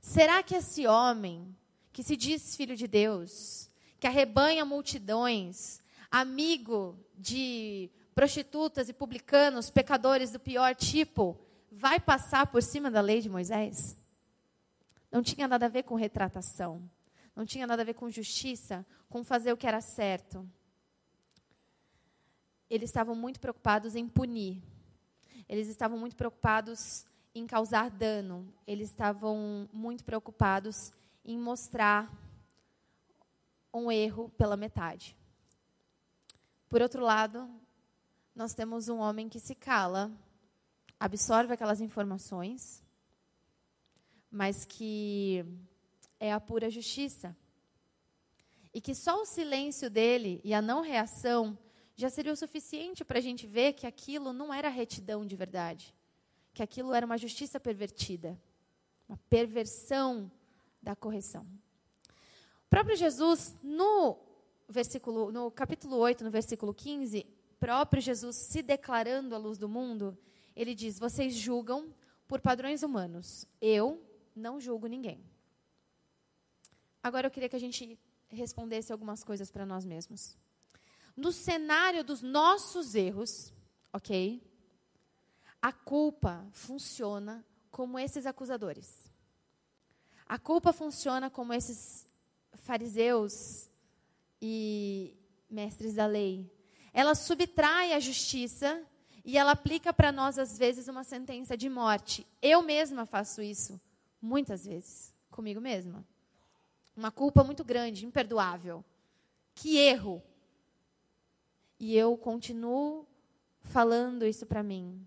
Será 0.00 0.44
que 0.44 0.54
esse 0.54 0.86
homem, 0.86 1.56
que 1.92 2.04
se 2.04 2.16
diz 2.16 2.54
filho 2.54 2.76
de 2.76 2.86
Deus, 2.86 3.68
que 3.98 4.06
arrebanha 4.06 4.64
multidões, 4.64 5.80
amigo 6.08 6.96
de 7.18 7.90
prostitutas 8.14 8.88
e 8.88 8.92
publicanos, 8.92 9.70
pecadores 9.70 10.30
do 10.30 10.38
pior 10.38 10.72
tipo, 10.76 11.36
vai 11.68 11.98
passar 11.98 12.46
por 12.46 12.62
cima 12.62 12.92
da 12.92 13.00
lei 13.00 13.20
de 13.20 13.28
Moisés? 13.28 13.99
Não 15.10 15.22
tinha 15.22 15.48
nada 15.48 15.66
a 15.66 15.68
ver 15.68 15.82
com 15.82 15.94
retratação. 15.94 16.88
Não 17.34 17.44
tinha 17.44 17.66
nada 17.66 17.82
a 17.82 17.84
ver 17.84 17.94
com 17.94 18.10
justiça, 18.10 18.86
com 19.08 19.24
fazer 19.24 19.52
o 19.52 19.56
que 19.56 19.66
era 19.66 19.80
certo. 19.80 20.48
Eles 22.68 22.90
estavam 22.90 23.14
muito 23.14 23.40
preocupados 23.40 23.96
em 23.96 24.08
punir. 24.08 24.62
Eles 25.48 25.68
estavam 25.68 25.98
muito 25.98 26.14
preocupados 26.14 27.04
em 27.34 27.46
causar 27.46 27.90
dano. 27.90 28.52
Eles 28.66 28.90
estavam 28.90 29.68
muito 29.72 30.04
preocupados 30.04 30.92
em 31.24 31.38
mostrar 31.38 32.12
um 33.74 33.90
erro 33.90 34.28
pela 34.30 34.56
metade. 34.56 35.16
Por 36.68 36.80
outro 36.80 37.02
lado, 37.02 37.48
nós 38.34 38.54
temos 38.54 38.88
um 38.88 38.98
homem 38.98 39.28
que 39.28 39.40
se 39.40 39.54
cala, 39.54 40.10
absorve 40.98 41.52
aquelas 41.52 41.80
informações 41.80 42.82
mas 44.30 44.64
que 44.64 45.44
é 46.18 46.32
a 46.32 46.40
pura 46.40 46.70
justiça. 46.70 47.36
E 48.72 48.80
que 48.80 48.94
só 48.94 49.20
o 49.20 49.26
silêncio 49.26 49.90
dele 49.90 50.40
e 50.44 50.54
a 50.54 50.62
não 50.62 50.82
reação 50.82 51.58
já 51.96 52.08
seria 52.08 52.32
o 52.32 52.36
suficiente 52.36 53.04
para 53.04 53.18
a 53.18 53.22
gente 53.22 53.46
ver 53.46 53.72
que 53.72 53.86
aquilo 53.86 54.32
não 54.32 54.54
era 54.54 54.68
retidão 54.68 55.26
de 55.26 55.34
verdade, 55.34 55.94
que 56.54 56.62
aquilo 56.62 56.94
era 56.94 57.04
uma 57.04 57.18
justiça 57.18 57.58
pervertida, 57.58 58.40
uma 59.08 59.18
perversão 59.28 60.30
da 60.80 60.94
correção. 60.94 61.46
O 62.66 62.70
próprio 62.70 62.96
Jesus, 62.96 63.56
no 63.62 64.16
versículo, 64.68 65.32
no 65.32 65.50
capítulo 65.50 65.96
8, 65.96 66.22
no 66.22 66.30
versículo 66.30 66.72
15, 66.72 67.26
próprio 67.58 68.00
Jesus 68.00 68.36
se 68.36 68.62
declarando 68.62 69.34
a 69.34 69.38
luz 69.38 69.58
do 69.58 69.68
mundo, 69.68 70.16
ele 70.56 70.74
diz: 70.74 70.98
Vocês 70.98 71.34
julgam 71.34 71.92
por 72.26 72.40
padrões 72.40 72.82
humanos. 72.82 73.46
Eu 73.60 74.00
não 74.34 74.60
julgo 74.60 74.86
ninguém. 74.86 75.24
Agora 77.02 77.26
eu 77.26 77.30
queria 77.30 77.48
que 77.48 77.56
a 77.56 77.60
gente 77.60 77.98
respondesse 78.28 78.92
algumas 78.92 79.24
coisas 79.24 79.50
para 79.50 79.66
nós 79.66 79.84
mesmos. 79.84 80.36
No 81.16 81.32
cenário 81.32 82.04
dos 82.04 82.22
nossos 82.22 82.94
erros, 82.94 83.52
ok? 83.92 84.42
A 85.60 85.72
culpa 85.72 86.46
funciona 86.52 87.44
como 87.70 87.98
esses 87.98 88.26
acusadores. 88.26 89.10
A 90.26 90.38
culpa 90.38 90.72
funciona 90.72 91.28
como 91.28 91.52
esses 91.52 92.08
fariseus 92.54 93.68
e 94.40 95.16
mestres 95.50 95.94
da 95.94 96.06
lei. 96.06 96.50
Ela 96.92 97.14
subtrai 97.14 97.92
a 97.92 98.00
justiça 98.00 98.82
e 99.24 99.36
ela 99.36 99.52
aplica 99.52 99.92
para 99.92 100.12
nós, 100.12 100.38
às 100.38 100.56
vezes, 100.56 100.88
uma 100.88 101.04
sentença 101.04 101.56
de 101.56 101.68
morte. 101.68 102.26
Eu 102.40 102.62
mesma 102.62 103.04
faço 103.04 103.42
isso 103.42 103.80
muitas 104.20 104.64
vezes, 104.64 105.14
comigo 105.30 105.60
mesma. 105.60 106.04
Uma 106.96 107.10
culpa 107.10 107.42
muito 107.42 107.64
grande, 107.64 108.04
imperdoável. 108.04 108.84
Que 109.54 109.78
erro! 109.78 110.22
E 111.78 111.96
eu 111.96 112.16
continuo 112.16 113.06
falando 113.62 114.26
isso 114.26 114.44
para 114.44 114.62
mim. 114.62 115.06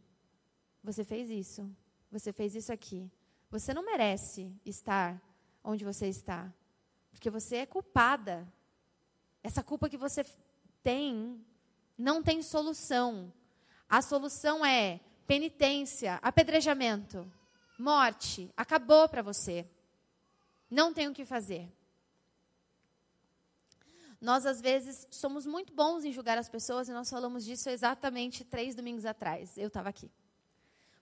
Você 0.83 1.03
fez 1.03 1.29
isso. 1.29 1.69
Você 2.11 2.33
fez 2.33 2.55
isso 2.55 2.71
aqui. 2.73 3.09
Você 3.51 3.73
não 3.73 3.85
merece 3.85 4.51
estar 4.65 5.21
onde 5.63 5.85
você 5.85 6.07
está. 6.07 6.51
Porque 7.11 7.29
você 7.29 7.57
é 7.57 7.65
culpada. 7.65 8.51
Essa 9.43 9.61
culpa 9.61 9.89
que 9.89 9.97
você 9.97 10.25
tem 10.81 11.39
não 11.97 12.23
tem 12.23 12.41
solução. 12.41 13.31
A 13.87 14.01
solução 14.01 14.65
é 14.65 14.99
penitência, 15.27 16.15
apedrejamento 16.23 17.31
morte, 17.77 18.51
acabou 18.55 19.07
para 19.09 19.21
você. 19.21 19.67
Não 20.69 20.93
tem 20.93 21.07
o 21.07 21.13
que 21.13 21.25
fazer. 21.25 21.71
Nós, 24.19 24.45
às 24.45 24.61
vezes, 24.61 25.05
somos 25.11 25.45
muito 25.45 25.73
bons 25.73 26.05
em 26.05 26.11
julgar 26.11 26.37
as 26.37 26.47
pessoas 26.47 26.87
e 26.87 26.93
nós 26.93 27.09
falamos 27.09 27.43
disso 27.43 27.69
exatamente 27.69 28.45
três 28.45 28.73
domingos 28.73 29.05
atrás. 29.05 29.57
Eu 29.57 29.67
estava 29.67 29.89
aqui. 29.89 30.09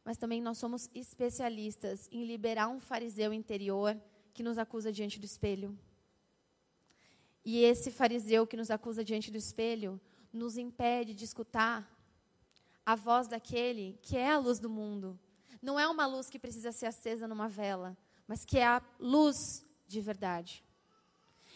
Mas 0.03 0.17
também 0.17 0.41
nós 0.41 0.57
somos 0.57 0.89
especialistas 0.95 2.09
em 2.11 2.25
liberar 2.25 2.67
um 2.67 2.79
fariseu 2.79 3.31
interior 3.31 3.95
que 4.33 4.41
nos 4.41 4.57
acusa 4.57 4.91
diante 4.91 5.19
do 5.19 5.25
espelho. 5.25 5.77
E 7.45 7.63
esse 7.63 7.91
fariseu 7.91 8.47
que 8.47 8.57
nos 8.57 8.71
acusa 8.71 9.03
diante 9.03 9.31
do 9.31 9.37
espelho 9.37 10.01
nos 10.33 10.57
impede 10.57 11.13
de 11.13 11.25
escutar 11.25 11.89
a 12.85 12.95
voz 12.95 13.27
daquele 13.27 13.99
que 14.01 14.17
é 14.17 14.31
a 14.31 14.39
luz 14.39 14.59
do 14.59 14.69
mundo, 14.69 15.19
não 15.61 15.79
é 15.79 15.87
uma 15.87 16.05
luz 16.05 16.29
que 16.29 16.39
precisa 16.39 16.71
ser 16.71 16.87
acesa 16.87 17.27
numa 17.27 17.47
vela, 17.47 17.95
mas 18.27 18.43
que 18.43 18.57
é 18.57 18.65
a 18.65 18.81
luz 18.99 19.63
de 19.87 20.01
verdade. 20.01 20.63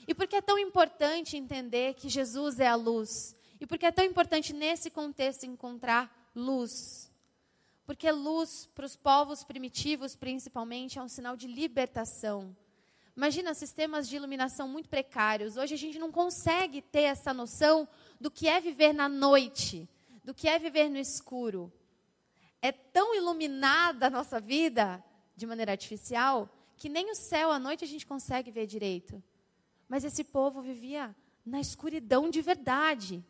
E 0.08 0.14
por 0.14 0.28
que 0.28 0.36
é 0.36 0.42
tão 0.42 0.60
importante 0.60 1.36
entender 1.36 1.96
que 1.96 2.08
Jesus 2.08 2.60
é 2.60 2.68
a 2.68 2.76
luz? 2.76 3.36
E 3.60 3.66
por 3.66 3.78
que 3.78 3.86
é 3.86 3.92
tão 3.92 4.06
importante 4.06 4.54
nesse 4.54 4.92
contexto 4.92 5.46
encontrar 5.46 6.32
luz? 6.36 7.12
Porque 7.88 8.12
luz, 8.12 8.70
para 8.76 8.86
os 8.86 8.96
povos 8.96 9.44
primitivos 9.44 10.16
principalmente, 10.16 11.00
é 11.00 11.02
um 11.02 11.08
sinal 11.08 11.36
de 11.36 11.48
libertação. 11.48 12.56
Imagina 13.16 13.54
sistemas 13.54 14.08
de 14.08 14.18
iluminação 14.18 14.68
muito 14.68 14.90
precários. 14.90 15.56
Hoje 15.56 15.74
a 15.74 15.78
gente 15.78 15.98
não 15.98 16.12
consegue 16.12 16.82
ter 16.82 17.04
essa 17.04 17.34
noção 17.34 17.88
do 18.20 18.30
que 18.30 18.48
é 18.48 18.60
viver 18.60 18.94
na 18.94 19.08
noite, 19.08 19.88
do 20.24 20.34
que 20.34 20.48
é 20.48 20.60
viver 20.60 20.90
no 20.90 20.98
escuro 20.98 21.72
é 22.66 22.72
tão 22.72 23.16
iluminada 23.16 24.08
a 24.08 24.10
nossa 24.10 24.40
vida 24.40 25.04
de 25.36 25.46
maneira 25.46 25.72
artificial 25.72 26.50
que 26.76 26.90
nem 26.90 27.12
o 27.12 27.16
céu 27.16 27.52
à 27.52 27.60
noite 27.60 27.84
a 27.84 27.88
gente 27.88 28.06
consegue 28.06 28.52
ver 28.52 28.66
direito. 28.66 29.24
Mas 29.88 30.04
esse 30.04 30.24
povo 30.24 30.62
vivia 30.62 31.16
na 31.46 31.60
escuridão 31.60 32.30
de 32.30 32.42
verdade 32.42 33.24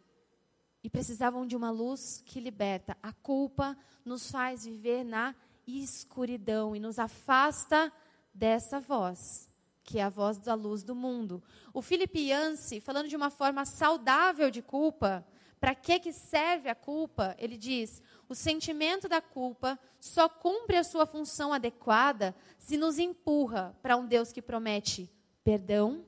e 0.82 0.90
precisavam 0.90 1.46
de 1.46 1.56
uma 1.56 1.70
luz 1.70 2.24
que 2.26 2.40
liberta. 2.40 2.98
A 3.04 3.12
culpa 3.12 3.78
nos 4.06 4.32
faz 4.32 4.66
viver 4.66 5.04
na 5.04 5.36
escuridão 5.68 6.76
e 6.76 6.80
nos 6.80 6.98
afasta 6.98 7.92
dessa 8.34 8.80
voz, 8.80 9.52
que 9.84 10.00
é 10.00 10.04
a 10.04 10.10
voz 10.10 10.40
da 10.40 10.54
luz 10.54 10.82
do 10.82 10.96
mundo. 10.96 11.44
O 11.74 11.82
Philip 11.82 12.18
Yancey, 12.18 12.80
falando 12.80 13.10
de 13.10 13.16
uma 13.16 13.30
forma 13.30 13.66
saudável 13.66 14.50
de 14.50 14.62
culpa, 14.62 15.26
para 15.66 15.74
que, 15.74 16.00
que 16.00 16.14
serve 16.14 16.70
a 16.70 16.76
culpa? 16.76 17.36
Ele 17.40 17.58
diz: 17.58 18.00
o 18.30 18.36
sentimento 18.36 19.10
da 19.10 19.20
culpa 19.20 19.80
só 20.00 20.30
cumpre 20.30 20.78
a 20.78 20.84
sua 20.84 21.08
função 21.08 21.52
adequada 21.52 22.36
se 22.56 22.78
nos 22.78 23.00
empurra 23.00 23.76
para 23.82 23.98
um 23.98 24.06
Deus 24.06 24.32
que 24.32 24.44
promete 24.44 25.12
perdão 25.44 26.06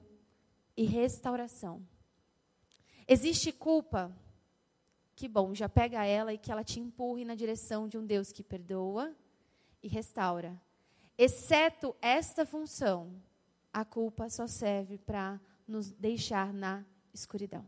e 0.78 0.84
restauração. 0.86 1.84
Existe 3.08 3.52
culpa 3.52 4.16
que 5.16 5.28
bom, 5.28 5.56
já 5.56 5.68
pega 5.68 6.06
ela 6.06 6.32
e 6.32 6.38
que 6.38 6.52
ela 6.52 6.64
te 6.64 6.80
empurre 6.80 7.26
na 7.26 7.34
direção 7.34 7.88
de 7.88 7.98
um 7.98 8.06
Deus 8.06 8.32
que 8.32 8.44
perdoa 8.44 9.12
e 9.82 9.88
restaura. 9.88 10.56
Exceto 11.18 11.96
esta 12.00 12.46
função, 12.46 13.20
a 13.74 13.84
culpa 13.84 14.30
só 14.30 14.46
serve 14.46 15.00
para 15.00 15.42
nos 15.68 15.92
deixar 15.94 16.54
na 16.54 16.86
escuridão. 17.12 17.66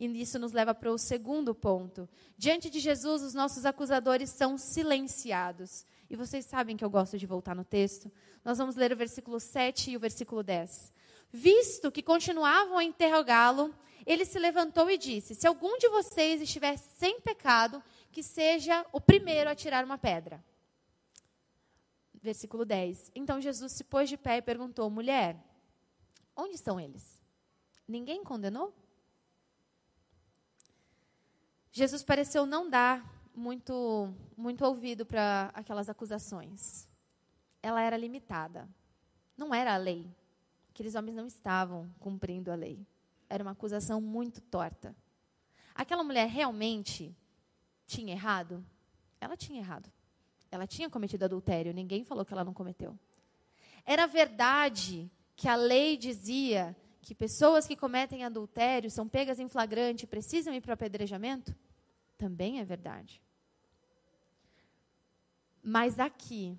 E 0.00 0.06
isso 0.18 0.38
nos 0.38 0.52
leva 0.52 0.74
para 0.74 0.90
o 0.90 0.96
segundo 0.96 1.54
ponto. 1.54 2.08
Diante 2.34 2.70
de 2.70 2.80
Jesus, 2.80 3.22
os 3.22 3.34
nossos 3.34 3.66
acusadores 3.66 4.30
são 4.30 4.56
silenciados. 4.56 5.84
E 6.08 6.16
vocês 6.16 6.46
sabem 6.46 6.74
que 6.74 6.82
eu 6.82 6.88
gosto 6.88 7.18
de 7.18 7.26
voltar 7.26 7.54
no 7.54 7.66
texto. 7.66 8.10
Nós 8.42 8.56
vamos 8.56 8.76
ler 8.76 8.90
o 8.94 8.96
versículo 8.96 9.38
7 9.38 9.90
e 9.90 9.96
o 9.98 10.00
versículo 10.00 10.42
10. 10.42 10.90
Visto 11.30 11.92
que 11.92 12.02
continuavam 12.02 12.78
a 12.78 12.82
interrogá-lo, 12.82 13.74
ele 14.06 14.24
se 14.24 14.38
levantou 14.38 14.90
e 14.90 14.96
disse: 14.96 15.34
Se 15.34 15.46
algum 15.46 15.76
de 15.76 15.90
vocês 15.90 16.40
estiver 16.40 16.78
sem 16.78 17.20
pecado, 17.20 17.82
que 18.10 18.22
seja 18.22 18.86
o 18.92 19.02
primeiro 19.02 19.50
a 19.50 19.54
tirar 19.54 19.84
uma 19.84 19.98
pedra. 19.98 20.42
Versículo 22.22 22.64
10. 22.64 23.12
Então 23.14 23.38
Jesus 23.38 23.72
se 23.72 23.84
pôs 23.84 24.08
de 24.08 24.16
pé 24.16 24.38
e 24.38 24.42
perguntou: 24.42 24.88
Mulher, 24.88 25.36
onde 26.34 26.54
estão 26.54 26.80
eles? 26.80 27.20
Ninguém 27.86 28.24
condenou? 28.24 28.79
Jesus 31.72 32.02
pareceu 32.02 32.44
não 32.44 32.68
dar 32.68 33.04
muito, 33.34 34.12
muito 34.36 34.64
ouvido 34.64 35.06
para 35.06 35.50
aquelas 35.54 35.88
acusações. 35.88 36.88
Ela 37.62 37.80
era 37.82 37.96
limitada. 37.96 38.68
Não 39.36 39.54
era 39.54 39.74
a 39.74 39.76
lei. 39.76 40.10
Aqueles 40.70 40.94
homens 40.94 41.14
não 41.14 41.26
estavam 41.26 41.88
cumprindo 41.98 42.50
a 42.50 42.54
lei. 42.54 42.84
Era 43.28 43.44
uma 43.44 43.52
acusação 43.52 44.00
muito 44.00 44.40
torta. 44.40 44.94
Aquela 45.74 46.02
mulher 46.02 46.28
realmente 46.28 47.16
tinha 47.86 48.12
errado? 48.12 48.64
Ela 49.20 49.36
tinha 49.36 49.60
errado. 49.60 49.90
Ela 50.50 50.66
tinha 50.66 50.90
cometido 50.90 51.24
adultério, 51.24 51.72
ninguém 51.72 52.04
falou 52.04 52.24
que 52.24 52.32
ela 52.32 52.44
não 52.44 52.52
cometeu. 52.52 52.98
Era 53.84 54.06
verdade 54.06 55.10
que 55.36 55.48
a 55.48 55.54
lei 55.54 55.96
dizia 55.96 56.76
que 57.00 57.14
pessoas 57.14 57.66
que 57.66 57.76
cometem 57.76 58.24
adultério 58.24 58.90
são 58.90 59.08
pegas 59.08 59.38
em 59.38 59.48
flagrante 59.48 60.04
e 60.04 60.08
precisam 60.08 60.54
ir 60.54 60.60
para 60.60 60.70
o 60.70 60.74
apedrejamento? 60.74 61.54
Também 62.18 62.60
é 62.60 62.64
verdade. 62.64 63.22
Mas 65.62 65.98
aqui, 65.98 66.56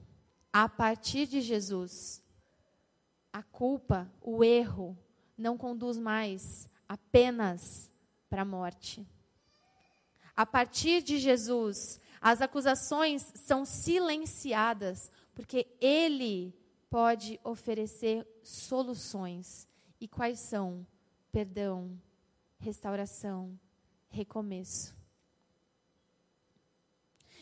a 0.52 0.68
partir 0.68 1.28
de 1.28 1.42
Jesus, 1.42 2.24
a 3.32 3.42
culpa, 3.42 4.12
o 4.22 4.44
erro, 4.44 4.98
não 5.38 5.58
conduz 5.58 5.98
mais 5.98 6.70
apenas 6.88 7.92
para 8.30 8.42
a 8.42 8.46
morte. 8.46 9.08
A 10.36 10.46
partir 10.46 11.02
de 11.02 11.18
Jesus, 11.18 12.00
as 12.20 12.42
acusações 12.42 13.22
são 13.36 13.66
silenciadas, 13.66 15.12
porque 15.34 15.68
Ele 15.80 16.54
pode 16.90 17.40
oferecer 17.44 18.28
soluções. 18.44 19.68
E 20.02 20.08
quais 20.08 20.40
são? 20.40 20.86
Perdão, 21.32 21.98
restauração, 22.60 23.58
recomeço. 24.10 24.94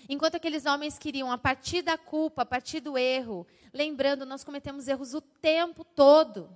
Enquanto 0.08 0.36
aqueles 0.36 0.66
homens 0.66 1.00
queriam, 1.00 1.32
a 1.32 1.38
partir 1.38 1.82
da 1.82 1.98
culpa, 1.98 2.42
a 2.42 2.46
partir 2.46 2.82
do 2.82 2.98
erro, 2.98 3.48
lembrando, 3.74 4.26
nós 4.26 4.44
cometemos 4.44 4.88
erros 4.88 5.14
o 5.14 5.22
tempo 5.22 5.84
todo 5.84 6.50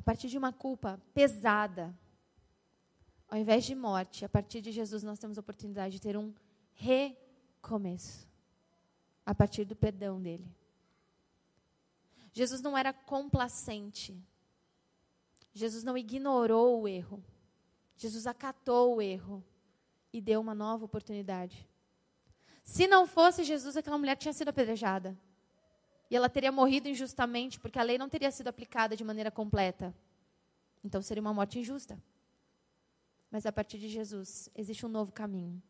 a 0.00 0.02
partir 0.02 0.28
de 0.28 0.38
uma 0.38 0.50
culpa 0.50 0.98
pesada, 1.12 1.94
ao 3.28 3.36
invés 3.36 3.66
de 3.66 3.74
morte, 3.74 4.24
a 4.24 4.30
partir 4.30 4.62
de 4.62 4.72
Jesus 4.72 5.02
nós 5.02 5.18
temos 5.18 5.36
a 5.36 5.42
oportunidade 5.42 5.96
de 5.96 6.00
ter 6.00 6.16
um 6.16 6.32
recomeço. 6.72 8.26
A 9.26 9.34
partir 9.34 9.66
do 9.66 9.76
perdão 9.76 10.18
dele. 10.18 10.50
Jesus 12.32 12.60
não 12.60 12.76
era 12.76 12.92
complacente. 12.92 14.16
Jesus 15.52 15.82
não 15.82 15.96
ignorou 15.96 16.82
o 16.82 16.88
erro. 16.88 17.22
Jesus 17.96 18.26
acatou 18.26 18.96
o 18.96 19.02
erro 19.02 19.44
e 20.12 20.20
deu 20.20 20.40
uma 20.40 20.54
nova 20.54 20.84
oportunidade. 20.84 21.68
Se 22.62 22.86
não 22.86 23.06
fosse 23.06 23.44
Jesus, 23.44 23.76
aquela 23.76 23.98
mulher 23.98 24.16
tinha 24.16 24.32
sido 24.32 24.48
apedrejada 24.48 25.18
e 26.10 26.16
ela 26.16 26.28
teria 26.28 26.50
morrido 26.50 26.88
injustamente, 26.88 27.58
porque 27.60 27.78
a 27.78 27.82
lei 27.82 27.96
não 27.96 28.08
teria 28.08 28.30
sido 28.30 28.48
aplicada 28.48 28.96
de 28.96 29.04
maneira 29.04 29.30
completa. 29.30 29.94
Então 30.84 31.00
seria 31.00 31.20
uma 31.20 31.34
morte 31.34 31.58
injusta. 31.58 32.00
Mas 33.30 33.46
a 33.46 33.52
partir 33.52 33.78
de 33.78 33.88
Jesus 33.88 34.50
existe 34.54 34.84
um 34.84 34.88
novo 34.88 35.12
caminho. 35.12 35.62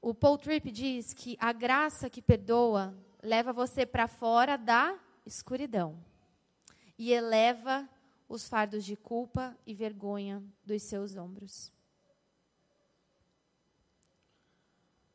O 0.00 0.14
Paul 0.14 0.38
Tripp 0.38 0.70
diz 0.70 1.12
que 1.12 1.36
a 1.38 1.52
graça 1.52 2.08
que 2.08 2.22
perdoa 2.22 2.96
leva 3.22 3.52
você 3.52 3.84
para 3.84 4.08
fora 4.08 4.56
da 4.56 4.98
escuridão 5.24 5.98
e 6.98 7.12
eleva 7.12 7.88
os 8.28 8.48
fardos 8.48 8.84
de 8.84 8.96
culpa 8.96 9.56
e 9.66 9.74
vergonha 9.74 10.42
dos 10.64 10.82
seus 10.82 11.16
ombros. 11.16 11.72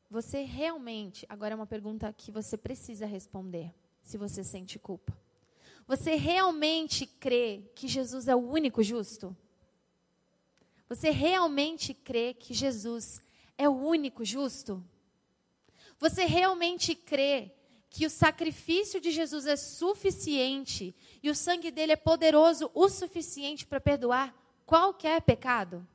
Você 0.10 0.44
realmente, 0.44 1.26
agora 1.28 1.54
é 1.54 1.56
uma 1.56 1.68
pergunta 1.68 2.12
que 2.14 2.32
você 2.32 2.56
precisa 2.58 3.06
responder 3.06 3.74
se 4.02 4.18
você 4.18 4.44
sente 4.44 4.80
culpa? 4.80 5.18
Você 5.86 6.16
realmente 6.16 7.06
crê 7.06 7.64
que 7.76 7.88
Jesus 7.88 8.28
é 8.28 8.36
o 8.36 8.40
único 8.40 8.84
justo? 8.84 9.36
Você 10.88 11.10
realmente 11.10 11.94
crê 11.94 12.34
que 12.34 12.54
Jesus 12.54 13.22
é 13.58 13.68
o 13.68 13.74
único 13.74 14.24
justo? 14.24 14.84
Você 16.00 16.26
realmente 16.26 16.96
crê 16.96 17.52
que 17.90 18.06
o 18.06 18.10
sacrifício 18.10 19.00
de 19.00 19.12
Jesus 19.12 19.46
é 19.46 19.56
suficiente 19.56 20.96
e 21.24 21.30
o 21.30 21.36
sangue 21.36 21.72
dele 21.72 21.94
é 21.94 21.96
poderoso 21.96 22.70
o 22.74 22.90
suficiente 22.90 23.66
para 23.66 23.80
perdoar 23.80 24.36
qualquer 24.66 25.22
pecado? 25.22 25.88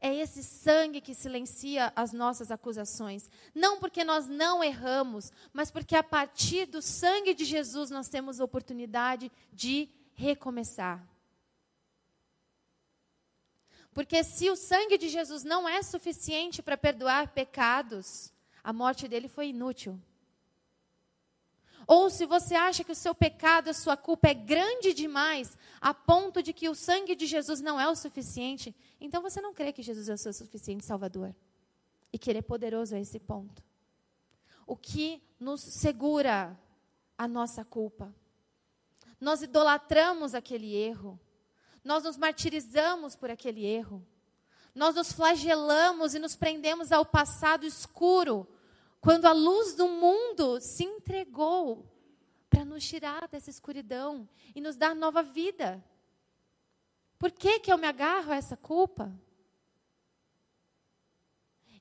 É 0.00 0.14
esse 0.14 0.42
sangue 0.42 1.00
que 1.00 1.14
silencia 1.14 1.90
as 1.96 2.12
nossas 2.12 2.50
acusações. 2.50 3.30
Não 3.54 3.78
porque 3.78 4.04
nós 4.04 4.28
não 4.28 4.62
erramos, 4.62 5.32
mas 5.50 5.70
porque 5.70 5.96
a 5.96 6.02
partir 6.02 6.66
do 6.66 6.82
sangue 6.82 7.32
de 7.32 7.46
Jesus 7.46 7.88
nós 7.88 8.06
temos 8.06 8.38
a 8.38 8.44
oportunidade 8.44 9.32
de 9.50 9.88
recomeçar. 10.12 11.02
Porque 13.94 14.22
se 14.24 14.50
o 14.50 14.56
sangue 14.56 14.98
de 14.98 15.08
Jesus 15.08 15.42
não 15.42 15.66
é 15.66 15.82
suficiente 15.82 16.62
para 16.62 16.76
perdoar 16.76 17.28
pecados, 17.28 18.30
a 18.64 18.72
morte 18.72 19.06
dele 19.06 19.28
foi 19.28 19.48
inútil. 19.48 20.00
Ou 21.86 22.08
se 22.08 22.24
você 22.24 22.54
acha 22.54 22.82
que 22.82 22.92
o 22.92 22.96
seu 22.96 23.14
pecado, 23.14 23.68
a 23.68 23.74
sua 23.74 23.94
culpa 23.94 24.28
é 24.28 24.34
grande 24.34 24.94
demais, 24.94 25.56
a 25.78 25.92
ponto 25.92 26.42
de 26.42 26.54
que 26.54 26.66
o 26.66 26.74
sangue 26.74 27.14
de 27.14 27.26
Jesus 27.26 27.60
não 27.60 27.78
é 27.78 27.86
o 27.86 27.94
suficiente, 27.94 28.74
então 28.98 29.20
você 29.20 29.38
não 29.42 29.52
crê 29.52 29.70
que 29.70 29.82
Jesus 29.82 30.08
é 30.08 30.14
o 30.14 30.18
seu 30.18 30.32
suficiente 30.32 30.84
Salvador. 30.84 31.34
E 32.10 32.18
que 32.18 32.30
Ele 32.30 32.38
é 32.38 32.42
poderoso 32.42 32.94
a 32.94 32.98
esse 32.98 33.18
ponto. 33.20 33.62
O 34.66 34.76
que 34.76 35.22
nos 35.38 35.60
segura 35.60 36.58
a 37.18 37.28
nossa 37.28 37.64
culpa? 37.64 38.14
Nós 39.20 39.42
idolatramos 39.42 40.34
aquele 40.34 40.74
erro. 40.74 41.20
Nós 41.82 42.04
nos 42.04 42.16
martirizamos 42.16 43.14
por 43.14 43.30
aquele 43.30 43.66
erro. 43.66 44.02
Nós 44.74 44.94
nos 44.94 45.12
flagelamos 45.12 46.14
e 46.14 46.18
nos 46.18 46.34
prendemos 46.34 46.92
ao 46.92 47.04
passado 47.04 47.66
escuro 47.66 48.48
quando 49.04 49.26
a 49.26 49.34
luz 49.34 49.74
do 49.74 49.86
mundo 49.86 50.58
se 50.62 50.82
entregou 50.82 51.84
para 52.48 52.64
nos 52.64 52.88
tirar 52.88 53.28
dessa 53.28 53.50
escuridão 53.50 54.26
e 54.54 54.62
nos 54.62 54.76
dar 54.76 54.96
nova 54.96 55.22
vida. 55.22 55.84
Por 57.18 57.30
que, 57.30 57.60
que 57.60 57.70
eu 57.70 57.76
me 57.76 57.86
agarro 57.86 58.32
a 58.32 58.36
essa 58.36 58.56
culpa? 58.56 59.14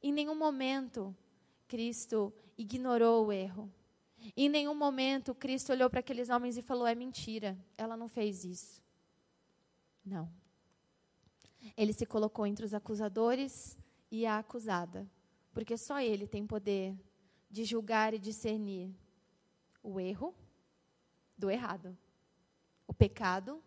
Em 0.02 0.12
nenhum 0.12 0.36
momento 0.36 1.16
Cristo 1.66 2.34
ignorou 2.58 3.28
o 3.28 3.32
erro. 3.32 3.72
Em 4.36 4.50
nenhum 4.50 4.76
momento 4.76 5.34
Cristo 5.34 5.72
olhou 5.72 5.90
para 5.90 6.02
aqueles 6.02 6.28
homens 6.28 6.58
e 6.58 6.62
falou: 6.62 6.86
é 6.86 6.94
mentira, 6.94 7.58
ela 7.78 7.96
não 7.96 8.10
fez 8.10 8.44
isso. 8.44 8.84
Não. 10.06 10.30
Ele 11.78 11.94
se 11.94 12.06
colocou 12.06 12.46
entre 12.46 12.66
os 12.66 12.74
acusadores 12.74 13.78
e 14.12 14.26
a 14.26 14.40
acusada, 14.40 15.10
porque 15.54 15.78
só 15.78 16.02
ele 16.02 16.28
tem 16.28 16.46
poder 16.46 16.94
de 17.54 17.64
julgar 17.64 18.16
e 18.16 18.20
discernir 18.20 18.92
o 19.84 20.00
erro 20.00 20.34
do 21.38 21.52
errado, 21.52 21.96
o 22.88 22.94
pecado 22.94 23.62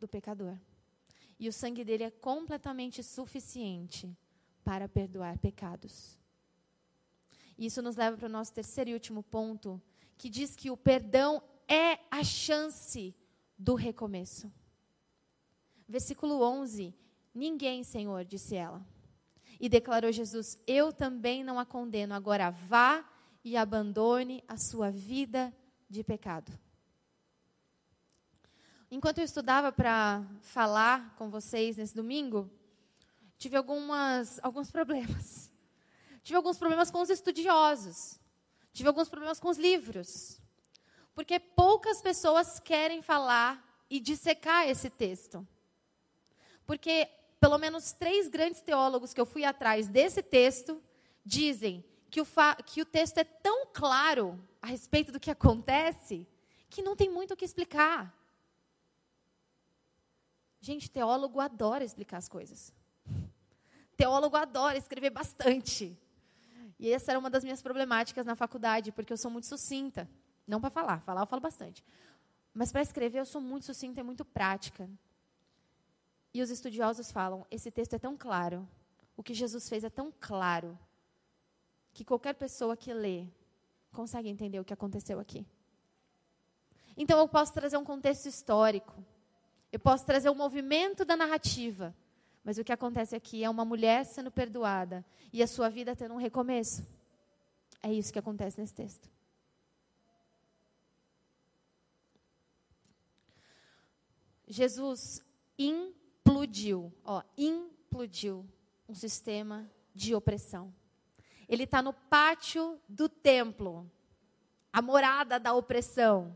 do 0.00 0.08
pecador. 0.08 0.58
E 1.38 1.48
o 1.48 1.52
sangue 1.52 1.84
dele 1.84 2.02
é 2.02 2.10
completamente 2.10 3.00
suficiente 3.00 4.12
para 4.64 4.88
perdoar 4.88 5.38
pecados. 5.38 6.18
Isso 7.56 7.80
nos 7.80 7.94
leva 7.94 8.16
para 8.16 8.26
o 8.26 8.32
nosso 8.38 8.52
terceiro 8.52 8.90
e 8.90 8.94
último 8.94 9.22
ponto, 9.22 9.80
que 10.18 10.28
diz 10.28 10.56
que 10.56 10.68
o 10.68 10.76
perdão 10.76 11.40
é 11.68 12.00
a 12.10 12.24
chance 12.24 13.14
do 13.56 13.76
recomeço. 13.76 14.52
Versículo 15.88 16.42
11: 16.42 16.92
Ninguém, 17.32 17.84
Senhor, 17.84 18.24
disse 18.24 18.56
ela. 18.56 18.84
E 19.60 19.68
declarou 19.68 20.10
Jesus: 20.10 20.58
Eu 20.66 20.92
também 20.92 21.44
não 21.44 21.56
a 21.56 21.64
condeno. 21.64 22.14
Agora 22.14 22.50
vá 22.50 23.11
e 23.44 23.56
abandone 23.56 24.42
a 24.46 24.56
sua 24.56 24.90
vida 24.90 25.54
de 25.88 26.02
pecado. 26.04 26.52
Enquanto 28.90 29.18
eu 29.18 29.24
estudava 29.24 29.72
para 29.72 30.22
falar 30.42 31.14
com 31.16 31.30
vocês 31.30 31.76
nesse 31.76 31.94
domingo, 31.94 32.50
tive 33.38 33.56
algumas, 33.56 34.38
alguns 34.42 34.70
problemas. 34.70 35.50
Tive 36.22 36.36
alguns 36.36 36.58
problemas 36.58 36.90
com 36.90 37.00
os 37.00 37.10
estudiosos. 37.10 38.20
Tive 38.72 38.88
alguns 38.88 39.08
problemas 39.08 39.40
com 39.40 39.48
os 39.48 39.58
livros. 39.58 40.40
Porque 41.14 41.40
poucas 41.40 42.00
pessoas 42.00 42.60
querem 42.60 43.02
falar 43.02 43.84
e 43.90 43.98
dissecar 43.98 44.68
esse 44.68 44.88
texto. 44.88 45.46
Porque 46.64 47.08
pelo 47.40 47.58
menos 47.58 47.92
três 47.92 48.28
grandes 48.28 48.62
teólogos 48.62 49.12
que 49.12 49.20
eu 49.20 49.26
fui 49.26 49.44
atrás 49.44 49.88
desse 49.88 50.22
texto 50.22 50.80
dizem 51.24 51.84
que 52.12 52.20
o, 52.20 52.26
que 52.66 52.82
o 52.82 52.84
texto 52.84 53.16
é 53.16 53.24
tão 53.24 53.66
claro 53.72 54.38
a 54.60 54.66
respeito 54.66 55.10
do 55.10 55.18
que 55.18 55.30
acontece 55.30 56.28
que 56.68 56.82
não 56.82 56.94
tem 56.94 57.08
muito 57.10 57.32
o 57.32 57.36
que 57.36 57.44
explicar. 57.44 58.14
Gente, 60.60 60.90
teólogo 60.90 61.40
adora 61.40 61.82
explicar 61.82 62.18
as 62.18 62.28
coisas. 62.28 62.70
Teólogo 63.96 64.36
adora 64.36 64.76
escrever 64.76 65.08
bastante. 65.08 65.98
E 66.78 66.92
essa 66.92 67.12
era 67.12 67.18
uma 67.18 67.30
das 67.30 67.44
minhas 67.44 67.62
problemáticas 67.62 68.26
na 68.26 68.36
faculdade, 68.36 68.92
porque 68.92 69.14
eu 69.14 69.16
sou 69.16 69.30
muito 69.30 69.46
sucinta. 69.46 70.06
Não 70.46 70.60
para 70.60 70.68
falar, 70.68 71.00
falar 71.00 71.22
eu 71.22 71.26
falo 71.26 71.40
bastante. 71.40 71.82
Mas 72.52 72.70
para 72.70 72.82
escrever 72.82 73.20
eu 73.20 73.26
sou 73.26 73.40
muito 73.40 73.64
sucinta 73.64 74.00
e 74.00 74.02
muito 74.02 74.22
prática. 74.22 74.86
E 76.34 76.42
os 76.42 76.50
estudiosos 76.50 77.10
falam: 77.10 77.46
esse 77.50 77.70
texto 77.70 77.94
é 77.94 77.98
tão 77.98 78.18
claro, 78.18 78.68
o 79.16 79.22
que 79.22 79.32
Jesus 79.32 79.66
fez 79.66 79.82
é 79.82 79.90
tão 79.90 80.12
claro, 80.20 80.78
que 81.92 82.04
qualquer 82.04 82.34
pessoa 82.34 82.76
que 82.76 82.92
lê 82.92 83.26
consegue 83.92 84.28
entender 84.28 84.58
o 84.58 84.64
que 84.64 84.72
aconteceu 84.72 85.20
aqui. 85.20 85.46
Então 86.96 87.18
eu 87.18 87.28
posso 87.28 87.52
trazer 87.52 87.76
um 87.76 87.84
contexto 87.84 88.26
histórico, 88.26 88.94
eu 89.70 89.78
posso 89.78 90.04
trazer 90.04 90.28
o 90.28 90.32
um 90.32 90.36
movimento 90.36 91.04
da 91.04 91.16
narrativa, 91.16 91.94
mas 92.44 92.58
o 92.58 92.64
que 92.64 92.72
acontece 92.72 93.14
aqui 93.14 93.44
é 93.44 93.48
uma 93.48 93.64
mulher 93.64 94.04
sendo 94.04 94.30
perdoada 94.30 95.04
e 95.32 95.42
a 95.42 95.46
sua 95.46 95.68
vida 95.68 95.96
tendo 95.96 96.14
um 96.14 96.18
recomeço. 96.18 96.86
É 97.82 97.92
isso 97.92 98.12
que 98.12 98.18
acontece 98.18 98.60
nesse 98.60 98.74
texto. 98.74 99.10
Jesus 104.46 105.24
implodiu, 105.58 106.92
ó, 107.04 107.22
implodiu 107.38 108.46
um 108.88 108.94
sistema 108.94 109.70
de 109.94 110.14
opressão. 110.14 110.72
Ele 111.52 111.64
está 111.64 111.82
no 111.82 111.92
pátio 111.92 112.80
do 112.88 113.10
templo, 113.10 113.86
a 114.72 114.80
morada 114.80 115.38
da 115.38 115.52
opressão, 115.52 116.34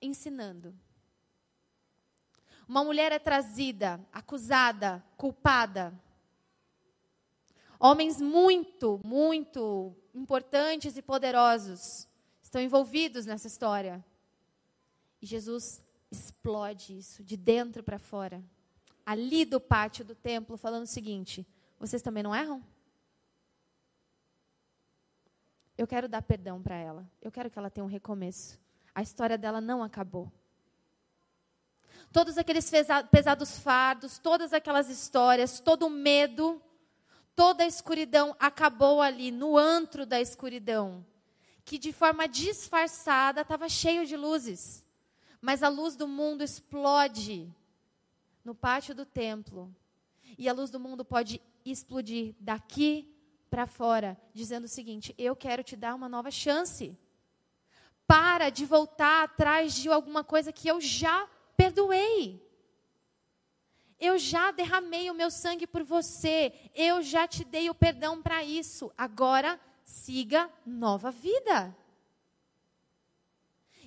ensinando. 0.00 0.74
Uma 2.66 2.82
mulher 2.82 3.12
é 3.12 3.18
trazida, 3.18 4.00
acusada, 4.10 5.04
culpada. 5.14 5.92
Homens 7.78 8.18
muito, 8.18 8.98
muito 9.04 9.94
importantes 10.14 10.96
e 10.96 11.02
poderosos 11.02 12.08
estão 12.42 12.62
envolvidos 12.62 13.26
nessa 13.26 13.46
história. 13.46 14.02
E 15.20 15.26
Jesus 15.26 15.82
explode 16.10 16.96
isso 16.96 17.22
de 17.22 17.36
dentro 17.36 17.82
para 17.82 17.98
fora. 17.98 18.42
Ali 19.04 19.44
do 19.44 19.60
pátio 19.60 20.02
do 20.02 20.14
templo, 20.14 20.56
falando 20.56 20.84
o 20.84 20.86
seguinte: 20.86 21.46
vocês 21.78 22.00
também 22.00 22.22
não 22.22 22.34
erram? 22.34 22.64
Eu 25.76 25.86
quero 25.86 26.08
dar 26.08 26.22
perdão 26.22 26.62
para 26.62 26.76
ela. 26.76 27.08
Eu 27.20 27.30
quero 27.30 27.50
que 27.50 27.58
ela 27.58 27.70
tenha 27.70 27.84
um 27.84 27.88
recomeço. 27.88 28.58
A 28.94 29.02
história 29.02 29.36
dela 29.36 29.60
não 29.60 29.82
acabou 29.82 30.32
todos 32.16 32.38
aqueles 32.38 32.70
pesados 33.10 33.58
fardos, 33.58 34.18
todas 34.18 34.54
aquelas 34.54 34.88
histórias, 34.88 35.60
todo 35.60 35.86
o 35.86 35.90
medo, 35.90 36.62
toda 37.34 37.62
a 37.62 37.66
escuridão 37.66 38.34
acabou 38.40 39.02
ali, 39.02 39.30
no 39.30 39.56
antro 39.56 40.06
da 40.06 40.18
escuridão, 40.18 41.04
que 41.62 41.78
de 41.78 41.92
forma 41.92 42.26
disfarçada 42.26 43.42
estava 43.42 43.68
cheio 43.68 44.06
de 44.06 44.16
luzes. 44.16 44.82
Mas 45.42 45.62
a 45.62 45.68
luz 45.68 45.94
do 45.94 46.08
mundo 46.08 46.42
explode 46.42 47.54
no 48.42 48.54
pátio 48.54 48.94
do 48.94 49.04
templo. 49.04 49.70
E 50.38 50.48
a 50.48 50.52
luz 50.52 50.70
do 50.70 50.80
mundo 50.80 51.04
pode 51.04 51.40
explodir 51.64 52.34
daqui 52.40 53.14
para 53.50 53.66
fora, 53.66 54.16
dizendo 54.32 54.64
o 54.64 54.68
seguinte: 54.68 55.14
eu 55.18 55.34
quero 55.36 55.62
te 55.62 55.76
dar 55.76 55.94
uma 55.94 56.08
nova 56.08 56.30
chance. 56.30 56.96
Para 58.06 58.50
de 58.50 58.64
voltar 58.64 59.24
atrás 59.24 59.74
de 59.74 59.88
alguma 59.88 60.22
coisa 60.22 60.52
que 60.52 60.68
eu 60.68 60.80
já 60.80 61.28
perdoei. 61.56 62.44
Eu 63.98 64.18
já 64.18 64.50
derramei 64.50 65.10
o 65.10 65.14
meu 65.14 65.30
sangue 65.30 65.66
por 65.66 65.82
você. 65.82 66.52
Eu 66.74 67.02
já 67.02 67.26
te 67.26 67.44
dei 67.44 67.68
o 67.70 67.74
perdão 67.74 68.22
para 68.22 68.44
isso. 68.44 68.92
Agora 68.96 69.58
siga 69.82 70.50
nova 70.64 71.10
vida. 71.10 71.74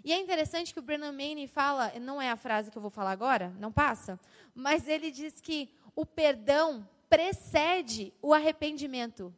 E 0.04 0.14
é 0.14 0.20
interessante 0.20 0.74
que 0.74 0.80
o 0.80 0.84
Brennan 0.84 1.12
Manning 1.12 1.48
fala, 1.48 1.94
não 2.00 2.22
é 2.22 2.30
a 2.32 2.36
frase 2.38 2.72
que 2.72 2.78
eu 2.78 2.82
vou 2.82 2.90
falar 2.90 3.12
agora, 3.12 3.54
não 3.60 3.72
passa, 3.72 4.20
mas 4.56 4.88
ele 4.88 5.12
diz 5.12 5.42
que 5.42 5.70
o 5.96 6.06
perdão 6.06 6.88
precede 7.10 8.14
o 8.22 8.34
arrependimento. 8.34 9.34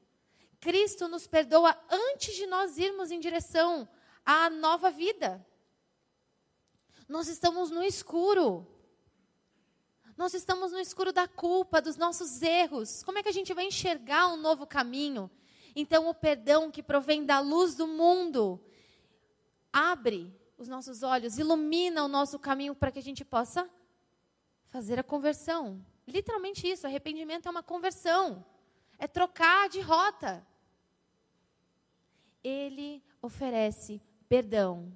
Cristo 0.61 1.07
nos 1.07 1.25
perdoa 1.25 1.75
antes 1.89 2.35
de 2.35 2.45
nós 2.45 2.77
irmos 2.77 3.09
em 3.09 3.19
direção 3.19 3.89
à 4.23 4.47
nova 4.49 4.91
vida. 4.91 5.45
Nós 7.09 7.27
estamos 7.27 7.71
no 7.71 7.83
escuro. 7.83 8.65
Nós 10.15 10.35
estamos 10.35 10.71
no 10.71 10.79
escuro 10.79 11.11
da 11.11 11.27
culpa, 11.27 11.81
dos 11.81 11.97
nossos 11.97 12.43
erros. 12.43 13.03
Como 13.03 13.17
é 13.17 13.23
que 13.23 13.29
a 13.29 13.33
gente 13.33 13.55
vai 13.55 13.65
enxergar 13.65 14.27
um 14.27 14.37
novo 14.37 14.67
caminho? 14.67 15.31
Então, 15.75 16.07
o 16.07 16.13
perdão 16.13 16.69
que 16.69 16.83
provém 16.83 17.25
da 17.25 17.39
luz 17.39 17.73
do 17.73 17.87
mundo 17.87 18.63
abre 19.73 20.31
os 20.59 20.67
nossos 20.67 21.01
olhos, 21.01 21.39
ilumina 21.39 22.03
o 22.03 22.07
nosso 22.07 22.37
caminho 22.37 22.75
para 22.75 22.91
que 22.91 22.99
a 22.99 23.03
gente 23.03 23.25
possa 23.25 23.67
fazer 24.69 24.99
a 24.99 25.03
conversão. 25.03 25.83
Literalmente 26.07 26.69
isso, 26.69 26.85
arrependimento 26.85 27.47
é 27.47 27.51
uma 27.51 27.63
conversão. 27.63 28.45
É 28.99 29.07
trocar 29.07 29.69
de 29.69 29.81
rota. 29.81 30.45
Ele 32.43 33.03
oferece 33.21 34.01
perdão 34.27 34.91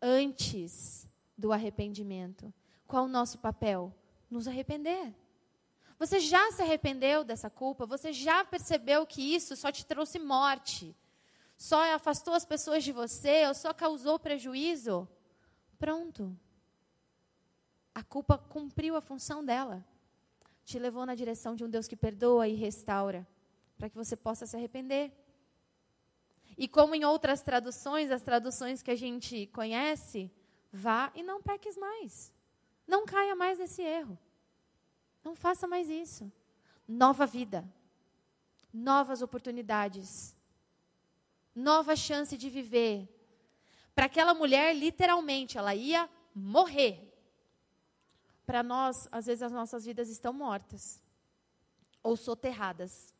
antes 0.00 1.08
do 1.36 1.52
arrependimento. 1.52 2.52
Qual 2.86 3.04
o 3.04 3.08
nosso 3.08 3.38
papel? 3.38 3.94
Nos 4.30 4.46
arrepender. 4.46 5.14
Você 5.98 6.18
já 6.18 6.50
se 6.52 6.60
arrependeu 6.60 7.24
dessa 7.24 7.48
culpa? 7.48 7.86
Você 7.86 8.12
já 8.12 8.44
percebeu 8.44 9.06
que 9.06 9.34
isso 9.34 9.56
só 9.56 9.70
te 9.70 9.86
trouxe 9.86 10.18
morte? 10.18 10.94
Só 11.56 11.94
afastou 11.94 12.34
as 12.34 12.44
pessoas 12.44 12.82
de 12.82 12.92
você? 12.92 13.46
Ou 13.46 13.54
só 13.54 13.72
causou 13.72 14.18
prejuízo? 14.18 15.08
Pronto. 15.78 16.36
A 17.94 18.02
culpa 18.02 18.36
cumpriu 18.36 18.96
a 18.96 19.00
função 19.00 19.44
dela. 19.44 19.84
Te 20.64 20.78
levou 20.78 21.06
na 21.06 21.14
direção 21.14 21.54
de 21.54 21.64
um 21.64 21.70
Deus 21.70 21.86
que 21.86 21.96
perdoa 21.96 22.48
e 22.48 22.54
restaura, 22.54 23.26
para 23.78 23.88
que 23.88 23.96
você 23.96 24.16
possa 24.16 24.46
se 24.46 24.56
arrepender. 24.56 25.12
E 26.56 26.68
como 26.68 26.94
em 26.94 27.04
outras 27.04 27.42
traduções, 27.42 28.10
as 28.10 28.22
traduções 28.22 28.82
que 28.82 28.90
a 28.90 28.96
gente 28.96 29.46
conhece, 29.48 30.30
Vá 30.76 31.12
e 31.14 31.22
não 31.22 31.40
peques 31.40 31.78
mais. 31.78 32.34
Não 32.84 33.06
caia 33.06 33.36
mais 33.36 33.60
nesse 33.60 33.80
erro. 33.80 34.18
Não 35.22 35.36
faça 35.36 35.68
mais 35.68 35.88
isso. 35.88 36.32
Nova 36.86 37.26
vida. 37.26 37.64
Novas 38.72 39.22
oportunidades. 39.22 40.36
Nova 41.54 41.94
chance 41.94 42.36
de 42.36 42.50
viver. 42.50 43.08
Para 43.94 44.06
aquela 44.06 44.34
mulher, 44.34 44.74
literalmente, 44.74 45.56
ela 45.56 45.76
ia 45.76 46.10
morrer. 46.34 47.08
Para 48.44 48.64
nós, 48.64 49.08
às 49.12 49.26
vezes 49.26 49.44
as 49.44 49.52
nossas 49.52 49.84
vidas 49.84 50.08
estão 50.08 50.32
mortas 50.32 51.00
ou 52.02 52.16
soterradas. 52.16 53.14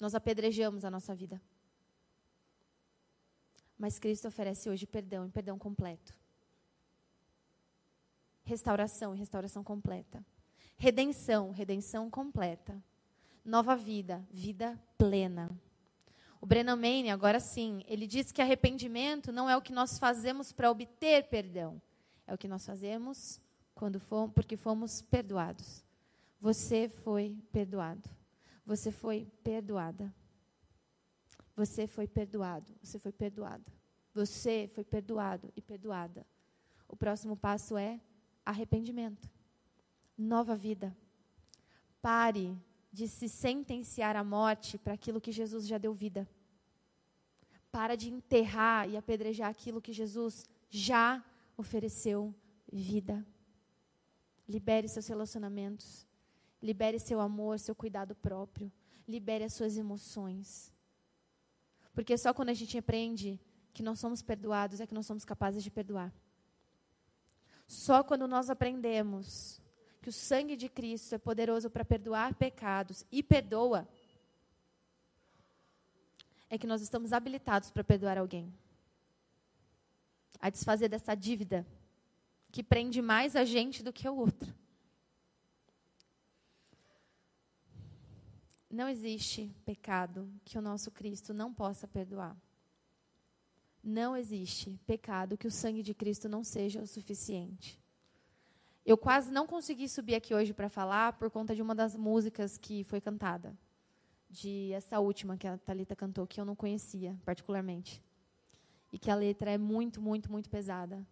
Nós 0.00 0.12
apedrejamos 0.12 0.84
a 0.84 0.90
nossa 0.90 1.14
vida. 1.14 1.40
Mas 3.78 3.98
Cristo 3.98 4.28
oferece 4.28 4.68
hoje 4.68 4.86
perdão 4.86 5.26
e 5.26 5.30
perdão 5.30 5.58
completo 5.58 6.18
restauração 8.48 9.14
e 9.14 9.18
restauração 9.18 9.62
completa. 9.62 10.24
Redenção, 10.78 11.50
redenção 11.50 12.08
completa. 12.08 12.82
Nova 13.44 13.76
vida, 13.76 14.26
vida 14.30 14.80
plena. 14.96 15.50
O 16.40 16.46
Brennan 16.46 16.76
Manning, 16.76 17.10
agora 17.10 17.40
sim, 17.40 17.84
ele 17.86 18.06
diz 18.06 18.32
que 18.32 18.40
arrependimento 18.40 19.30
não 19.30 19.50
é 19.50 19.56
o 19.56 19.60
que 19.60 19.72
nós 19.72 19.98
fazemos 19.98 20.50
para 20.50 20.70
obter 20.70 21.24
perdão, 21.24 21.80
é 22.26 22.32
o 22.32 22.38
que 22.38 22.48
nós 22.48 22.64
fazemos 22.64 23.40
quando 23.74 24.00
fomos, 24.00 24.32
porque 24.34 24.56
fomos 24.56 25.02
perdoados. 25.02 25.84
Você 26.40 26.88
foi 26.88 27.36
perdoado. 27.52 28.08
Você 28.64 28.90
foi 28.90 29.26
perdoada. 29.42 30.14
Você 31.58 31.88
foi 31.88 32.06
perdoado. 32.06 32.72
Você 32.80 33.00
foi 33.00 33.10
perdoada. 33.10 33.72
Você 34.14 34.70
foi 34.72 34.84
perdoado 34.84 35.52
e 35.56 35.60
perdoada. 35.60 36.24
O 36.86 36.96
próximo 36.96 37.36
passo 37.36 37.76
é 37.76 38.00
arrependimento. 38.46 39.28
Nova 40.16 40.54
vida. 40.54 40.96
Pare 42.00 42.56
de 42.92 43.08
se 43.08 43.28
sentenciar 43.28 44.14
à 44.14 44.22
morte 44.22 44.78
para 44.78 44.94
aquilo 44.94 45.20
que 45.20 45.32
Jesus 45.32 45.66
já 45.66 45.78
deu 45.78 45.92
vida. 45.92 46.28
Para 47.72 47.96
de 47.96 48.08
enterrar 48.08 48.88
e 48.88 48.96
apedrejar 48.96 49.50
aquilo 49.50 49.82
que 49.82 49.92
Jesus 49.92 50.46
já 50.70 51.24
ofereceu 51.56 52.32
vida. 52.72 53.26
Libere 54.48 54.86
seus 54.86 55.08
relacionamentos. 55.08 56.06
Libere 56.62 57.00
seu 57.00 57.18
amor, 57.18 57.58
seu 57.58 57.74
cuidado 57.74 58.14
próprio. 58.14 58.70
Libere 59.08 59.42
as 59.42 59.54
suas 59.54 59.76
emoções. 59.76 60.77
Porque 61.98 62.16
só 62.16 62.32
quando 62.32 62.50
a 62.50 62.54
gente 62.54 62.78
aprende 62.78 63.40
que 63.74 63.82
nós 63.82 63.98
somos 63.98 64.22
perdoados 64.22 64.80
é 64.80 64.86
que 64.86 64.94
nós 64.94 65.04
somos 65.04 65.24
capazes 65.24 65.64
de 65.64 65.68
perdoar. 65.68 66.14
Só 67.66 68.04
quando 68.04 68.28
nós 68.28 68.48
aprendemos 68.48 69.60
que 70.00 70.08
o 70.08 70.12
sangue 70.12 70.54
de 70.54 70.68
Cristo 70.68 71.16
é 71.16 71.18
poderoso 71.18 71.68
para 71.68 71.84
perdoar 71.84 72.34
pecados 72.34 73.04
e 73.10 73.20
perdoa, 73.20 73.88
é 76.48 76.56
que 76.56 76.68
nós 76.68 76.82
estamos 76.82 77.12
habilitados 77.12 77.72
para 77.72 77.82
perdoar 77.82 78.16
alguém. 78.16 78.54
A 80.40 80.50
desfazer 80.50 80.88
dessa 80.88 81.16
dívida 81.16 81.66
que 82.52 82.62
prende 82.62 83.02
mais 83.02 83.34
a 83.34 83.44
gente 83.44 83.82
do 83.82 83.92
que 83.92 84.08
o 84.08 84.14
outro. 84.14 84.54
Não 88.70 88.88
existe 88.88 89.54
pecado 89.64 90.30
que 90.44 90.58
o 90.58 90.62
nosso 90.62 90.90
Cristo 90.90 91.32
não 91.32 91.52
possa 91.52 91.88
perdoar. 91.88 92.36
Não 93.82 94.14
existe 94.14 94.78
pecado 94.86 95.38
que 95.38 95.46
o 95.46 95.50
sangue 95.50 95.82
de 95.82 95.94
Cristo 95.94 96.28
não 96.28 96.44
seja 96.44 96.82
o 96.82 96.86
suficiente. 96.86 97.80
Eu 98.84 98.98
quase 98.98 99.30
não 99.30 99.46
consegui 99.46 99.88
subir 99.88 100.14
aqui 100.14 100.34
hoje 100.34 100.52
para 100.52 100.68
falar 100.68 101.14
por 101.14 101.30
conta 101.30 101.54
de 101.54 101.62
uma 101.62 101.74
das 101.74 101.96
músicas 101.96 102.58
que 102.58 102.84
foi 102.84 103.00
cantada. 103.00 103.56
De 104.28 104.72
essa 104.72 105.00
última 105.00 105.38
que 105.38 105.46
a 105.46 105.56
Talita 105.56 105.96
cantou, 105.96 106.26
que 106.26 106.38
eu 106.40 106.44
não 106.44 106.54
conhecia 106.54 107.16
particularmente. 107.24 108.02
E 108.92 108.98
que 108.98 109.10
a 109.10 109.14
letra 109.14 109.50
é 109.50 109.58
muito, 109.58 110.00
muito, 110.00 110.30
muito 110.30 110.50
pesada. 110.50 111.06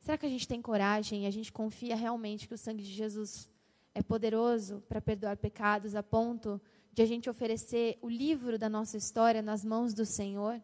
Será 0.00 0.16
que 0.16 0.26
a 0.26 0.28
gente 0.28 0.46
tem 0.46 0.62
coragem 0.62 1.26
a 1.26 1.30
gente 1.30 1.52
confia 1.52 1.96
realmente 1.96 2.46
que 2.46 2.54
o 2.54 2.58
sangue 2.58 2.84
de 2.84 2.92
Jesus 2.92 3.50
é 3.96 4.02
poderoso 4.02 4.82
para 4.86 5.00
perdoar 5.00 5.38
pecados 5.38 5.94
a 5.94 6.02
ponto 6.02 6.60
de 6.92 7.00
a 7.00 7.06
gente 7.06 7.30
oferecer 7.30 7.98
o 8.02 8.10
livro 8.10 8.58
da 8.58 8.68
nossa 8.68 8.98
história 8.98 9.40
nas 9.40 9.64
mãos 9.64 9.94
do 9.94 10.04
Senhor, 10.04 10.62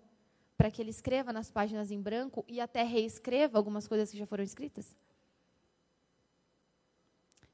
para 0.54 0.70
que 0.70 0.82
Ele 0.82 0.90
escreva 0.90 1.32
nas 1.32 1.50
páginas 1.50 1.90
em 1.90 1.98
branco 1.98 2.44
e 2.46 2.60
até 2.60 2.82
reescreva 2.82 3.56
algumas 3.56 3.88
coisas 3.88 4.10
que 4.10 4.18
já 4.18 4.26
foram 4.26 4.44
escritas? 4.44 4.94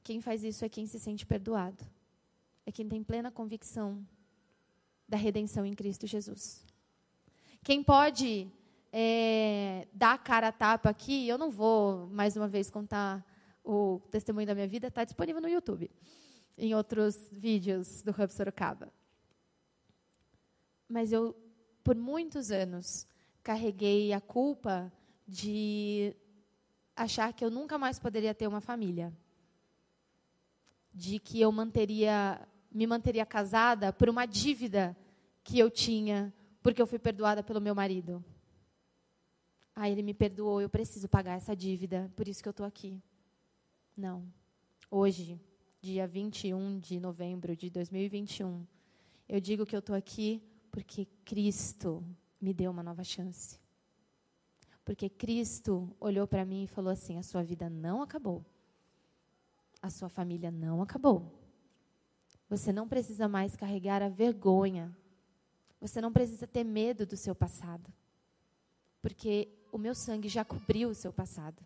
Quem 0.02 0.20
faz 0.20 0.42
isso 0.42 0.64
é 0.64 0.68
quem 0.68 0.84
se 0.84 0.98
sente 0.98 1.24
perdoado, 1.24 1.84
é 2.66 2.72
quem 2.72 2.88
tem 2.88 3.04
plena 3.04 3.30
convicção 3.30 4.04
da 5.08 5.16
redenção 5.16 5.64
em 5.64 5.74
Cristo 5.74 6.08
Jesus. 6.08 6.66
Quem 7.62 7.84
pode 7.84 8.50
é, 8.92 9.86
dar 9.92 10.18
cara 10.18 10.48
a 10.48 10.52
tapa 10.52 10.90
aqui, 10.90 11.28
eu 11.28 11.38
não 11.38 11.52
vou 11.52 12.08
mais 12.08 12.36
uma 12.36 12.48
vez 12.48 12.68
contar 12.68 13.24
o 13.64 14.00
testemunho 14.10 14.46
da 14.46 14.54
minha 14.54 14.68
vida 14.68 14.88
está 14.88 15.04
disponível 15.04 15.40
no 15.40 15.48
YouTube, 15.48 15.90
em 16.56 16.74
outros 16.74 17.30
vídeos 17.32 18.02
do 18.02 18.10
Hub 18.10 18.32
Sorocaba. 18.32 18.92
Mas 20.88 21.12
eu, 21.12 21.36
por 21.84 21.94
muitos 21.94 22.50
anos, 22.50 23.06
carreguei 23.42 24.12
a 24.12 24.20
culpa 24.20 24.92
de 25.26 26.16
achar 26.96 27.32
que 27.32 27.44
eu 27.44 27.50
nunca 27.50 27.78
mais 27.78 27.98
poderia 27.98 28.34
ter 28.34 28.46
uma 28.46 28.60
família. 28.60 29.12
De 30.92 31.18
que 31.18 31.40
eu 31.40 31.52
manteria, 31.52 32.40
me 32.72 32.86
manteria 32.86 33.26
casada 33.26 33.92
por 33.92 34.08
uma 34.08 34.26
dívida 34.26 34.96
que 35.44 35.58
eu 35.58 35.70
tinha, 35.70 36.32
porque 36.62 36.80
eu 36.80 36.86
fui 36.86 36.98
perdoada 36.98 37.42
pelo 37.42 37.60
meu 37.60 37.74
marido. 37.74 38.24
Ah, 39.76 39.88
ele 39.88 40.02
me 40.02 40.12
perdoou, 40.12 40.60
eu 40.60 40.68
preciso 40.68 41.08
pagar 41.08 41.36
essa 41.36 41.54
dívida, 41.54 42.10
por 42.16 42.26
isso 42.26 42.42
que 42.42 42.48
eu 42.48 42.50
estou 42.50 42.66
aqui. 42.66 43.00
Não. 43.98 44.24
Hoje, 44.88 45.40
dia 45.80 46.06
21 46.06 46.78
de 46.78 47.00
novembro 47.00 47.56
de 47.56 47.68
2021, 47.68 48.64
eu 49.28 49.40
digo 49.40 49.66
que 49.66 49.74
eu 49.74 49.80
estou 49.80 49.96
aqui 49.96 50.40
porque 50.70 51.04
Cristo 51.24 52.04
me 52.40 52.54
deu 52.54 52.70
uma 52.70 52.84
nova 52.84 53.02
chance. 53.02 53.58
Porque 54.84 55.08
Cristo 55.10 55.92
olhou 55.98 56.28
para 56.28 56.44
mim 56.44 56.62
e 56.62 56.68
falou 56.68 56.92
assim: 56.92 57.18
a 57.18 57.24
sua 57.24 57.42
vida 57.42 57.68
não 57.68 58.00
acabou. 58.00 58.46
A 59.82 59.90
sua 59.90 60.08
família 60.08 60.52
não 60.52 60.80
acabou. 60.80 61.36
Você 62.48 62.72
não 62.72 62.86
precisa 62.86 63.26
mais 63.26 63.56
carregar 63.56 64.00
a 64.00 64.08
vergonha. 64.08 64.96
Você 65.80 66.00
não 66.00 66.12
precisa 66.12 66.46
ter 66.46 66.62
medo 66.62 67.04
do 67.04 67.16
seu 67.16 67.34
passado. 67.34 67.92
Porque 69.02 69.48
o 69.72 69.76
meu 69.76 69.92
sangue 69.92 70.28
já 70.28 70.44
cobriu 70.44 70.88
o 70.88 70.94
seu 70.94 71.12
passado. 71.12 71.60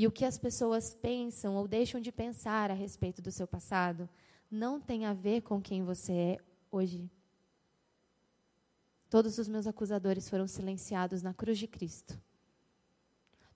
E 0.00 0.06
o 0.06 0.10
que 0.10 0.24
as 0.24 0.38
pessoas 0.38 0.94
pensam 0.94 1.56
ou 1.56 1.68
deixam 1.68 2.00
de 2.00 2.10
pensar 2.10 2.70
a 2.70 2.72
respeito 2.74 3.20
do 3.20 3.30
seu 3.30 3.46
passado 3.46 4.08
não 4.50 4.80
tem 4.80 5.04
a 5.04 5.12
ver 5.12 5.42
com 5.42 5.60
quem 5.60 5.84
você 5.84 6.12
é 6.14 6.38
hoje. 6.72 7.10
Todos 9.10 9.36
os 9.36 9.46
meus 9.46 9.66
acusadores 9.66 10.26
foram 10.26 10.46
silenciados 10.46 11.22
na 11.22 11.34
cruz 11.34 11.58
de 11.58 11.66
Cristo. 11.66 12.18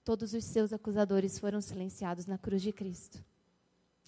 Todos 0.03 0.35
os 0.35 0.45
seus 0.45 0.71
acusadores 0.71 1.39
foram 1.39 1.59
silenciados 1.59 2.27
na 2.27 2.37
cruz 2.37 2.61
de 2.61 2.71
Cristo. 2.71 3.25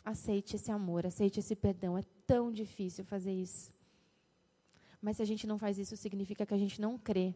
Aceite 0.05 0.57
esse 0.57 0.69
amor, 0.69 1.07
aceite 1.07 1.39
esse 1.39 1.55
perdão. 1.55 1.97
É 1.97 2.03
tão 2.27 2.51
difícil 2.51 3.03
fazer 3.03 3.33
isso. 3.33 3.73
Mas 5.01 5.17
se 5.17 5.23
a 5.23 5.25
gente 5.25 5.47
não 5.47 5.57
faz 5.57 5.79
isso, 5.79 5.97
significa 5.97 6.45
que 6.45 6.53
a 6.53 6.59
gente 6.59 6.79
não 6.79 6.99
crê 6.99 7.33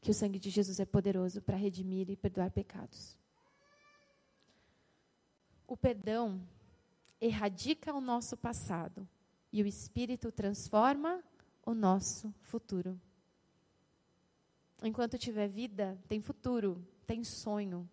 que 0.00 0.10
o 0.10 0.14
sangue 0.14 0.38
de 0.38 0.48
Jesus 0.48 0.80
é 0.80 0.86
poderoso 0.86 1.42
para 1.42 1.58
redimir 1.58 2.08
e 2.08 2.16
perdoar 2.16 2.50
pecados. 2.50 3.19
O 5.70 5.76
perdão 5.76 6.42
erradica 7.20 7.94
o 7.94 8.00
nosso 8.00 8.36
passado 8.36 9.08
e 9.52 9.62
o 9.62 9.66
Espírito 9.68 10.32
transforma 10.32 11.22
o 11.64 11.72
nosso 11.74 12.34
futuro. 12.40 13.00
Enquanto 14.82 15.16
tiver 15.16 15.46
vida, 15.46 15.96
tem 16.08 16.20
futuro, 16.20 16.84
tem 17.06 17.22
sonho. 17.22 17.88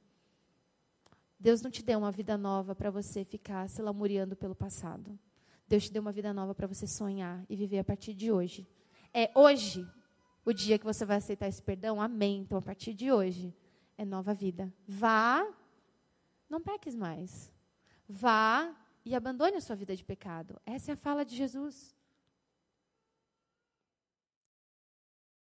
Deus 1.40 1.62
não 1.62 1.70
te 1.70 1.84
deu 1.84 2.00
uma 2.00 2.12
vida 2.12 2.36
nova 2.36 2.74
para 2.74 2.90
você 2.90 3.24
ficar 3.24 3.70
se 3.70 3.80
lamuriando 3.80 4.36
pelo 4.36 4.56
passado. 4.56 5.16
Deus 5.68 5.84
te 5.84 5.94
deu 5.94 6.02
uma 6.02 6.12
vida 6.12 6.34
nova 6.34 6.56
para 6.56 6.66
você 6.66 6.88
sonhar 6.88 7.46
e 7.48 7.56
viver 7.56 7.78
a 7.78 7.84
partir 7.84 8.16
de 8.16 8.32
hoje. 8.32 8.68
É 9.14 9.30
hoje 9.36 9.88
o 10.44 10.52
dia 10.52 10.80
que 10.80 10.86
você 10.86 11.06
vai 11.06 11.18
aceitar 11.18 11.48
esse 11.48 11.62
perdão? 11.62 12.02
Amém. 12.02 12.40
Então, 12.40 12.58
a 12.58 12.62
partir 12.62 12.96
de 12.96 13.12
hoje, 13.12 13.54
é 13.96 14.04
nova 14.04 14.34
vida. 14.34 14.74
Vá, 14.88 15.48
não 16.50 16.60
peques 16.60 16.96
mais. 16.96 17.56
Vá 18.08 18.76
e 19.04 19.16
abandone 19.16 19.58
a 19.58 19.62
sua 19.62 19.76
vida 19.76 19.96
de 19.96 20.04
pecado. 20.04 20.60
Essa 20.66 20.92
é 20.92 20.94
a 20.94 20.98
fala 20.98 21.26
de 21.26 21.36
Jesus. 21.36 21.97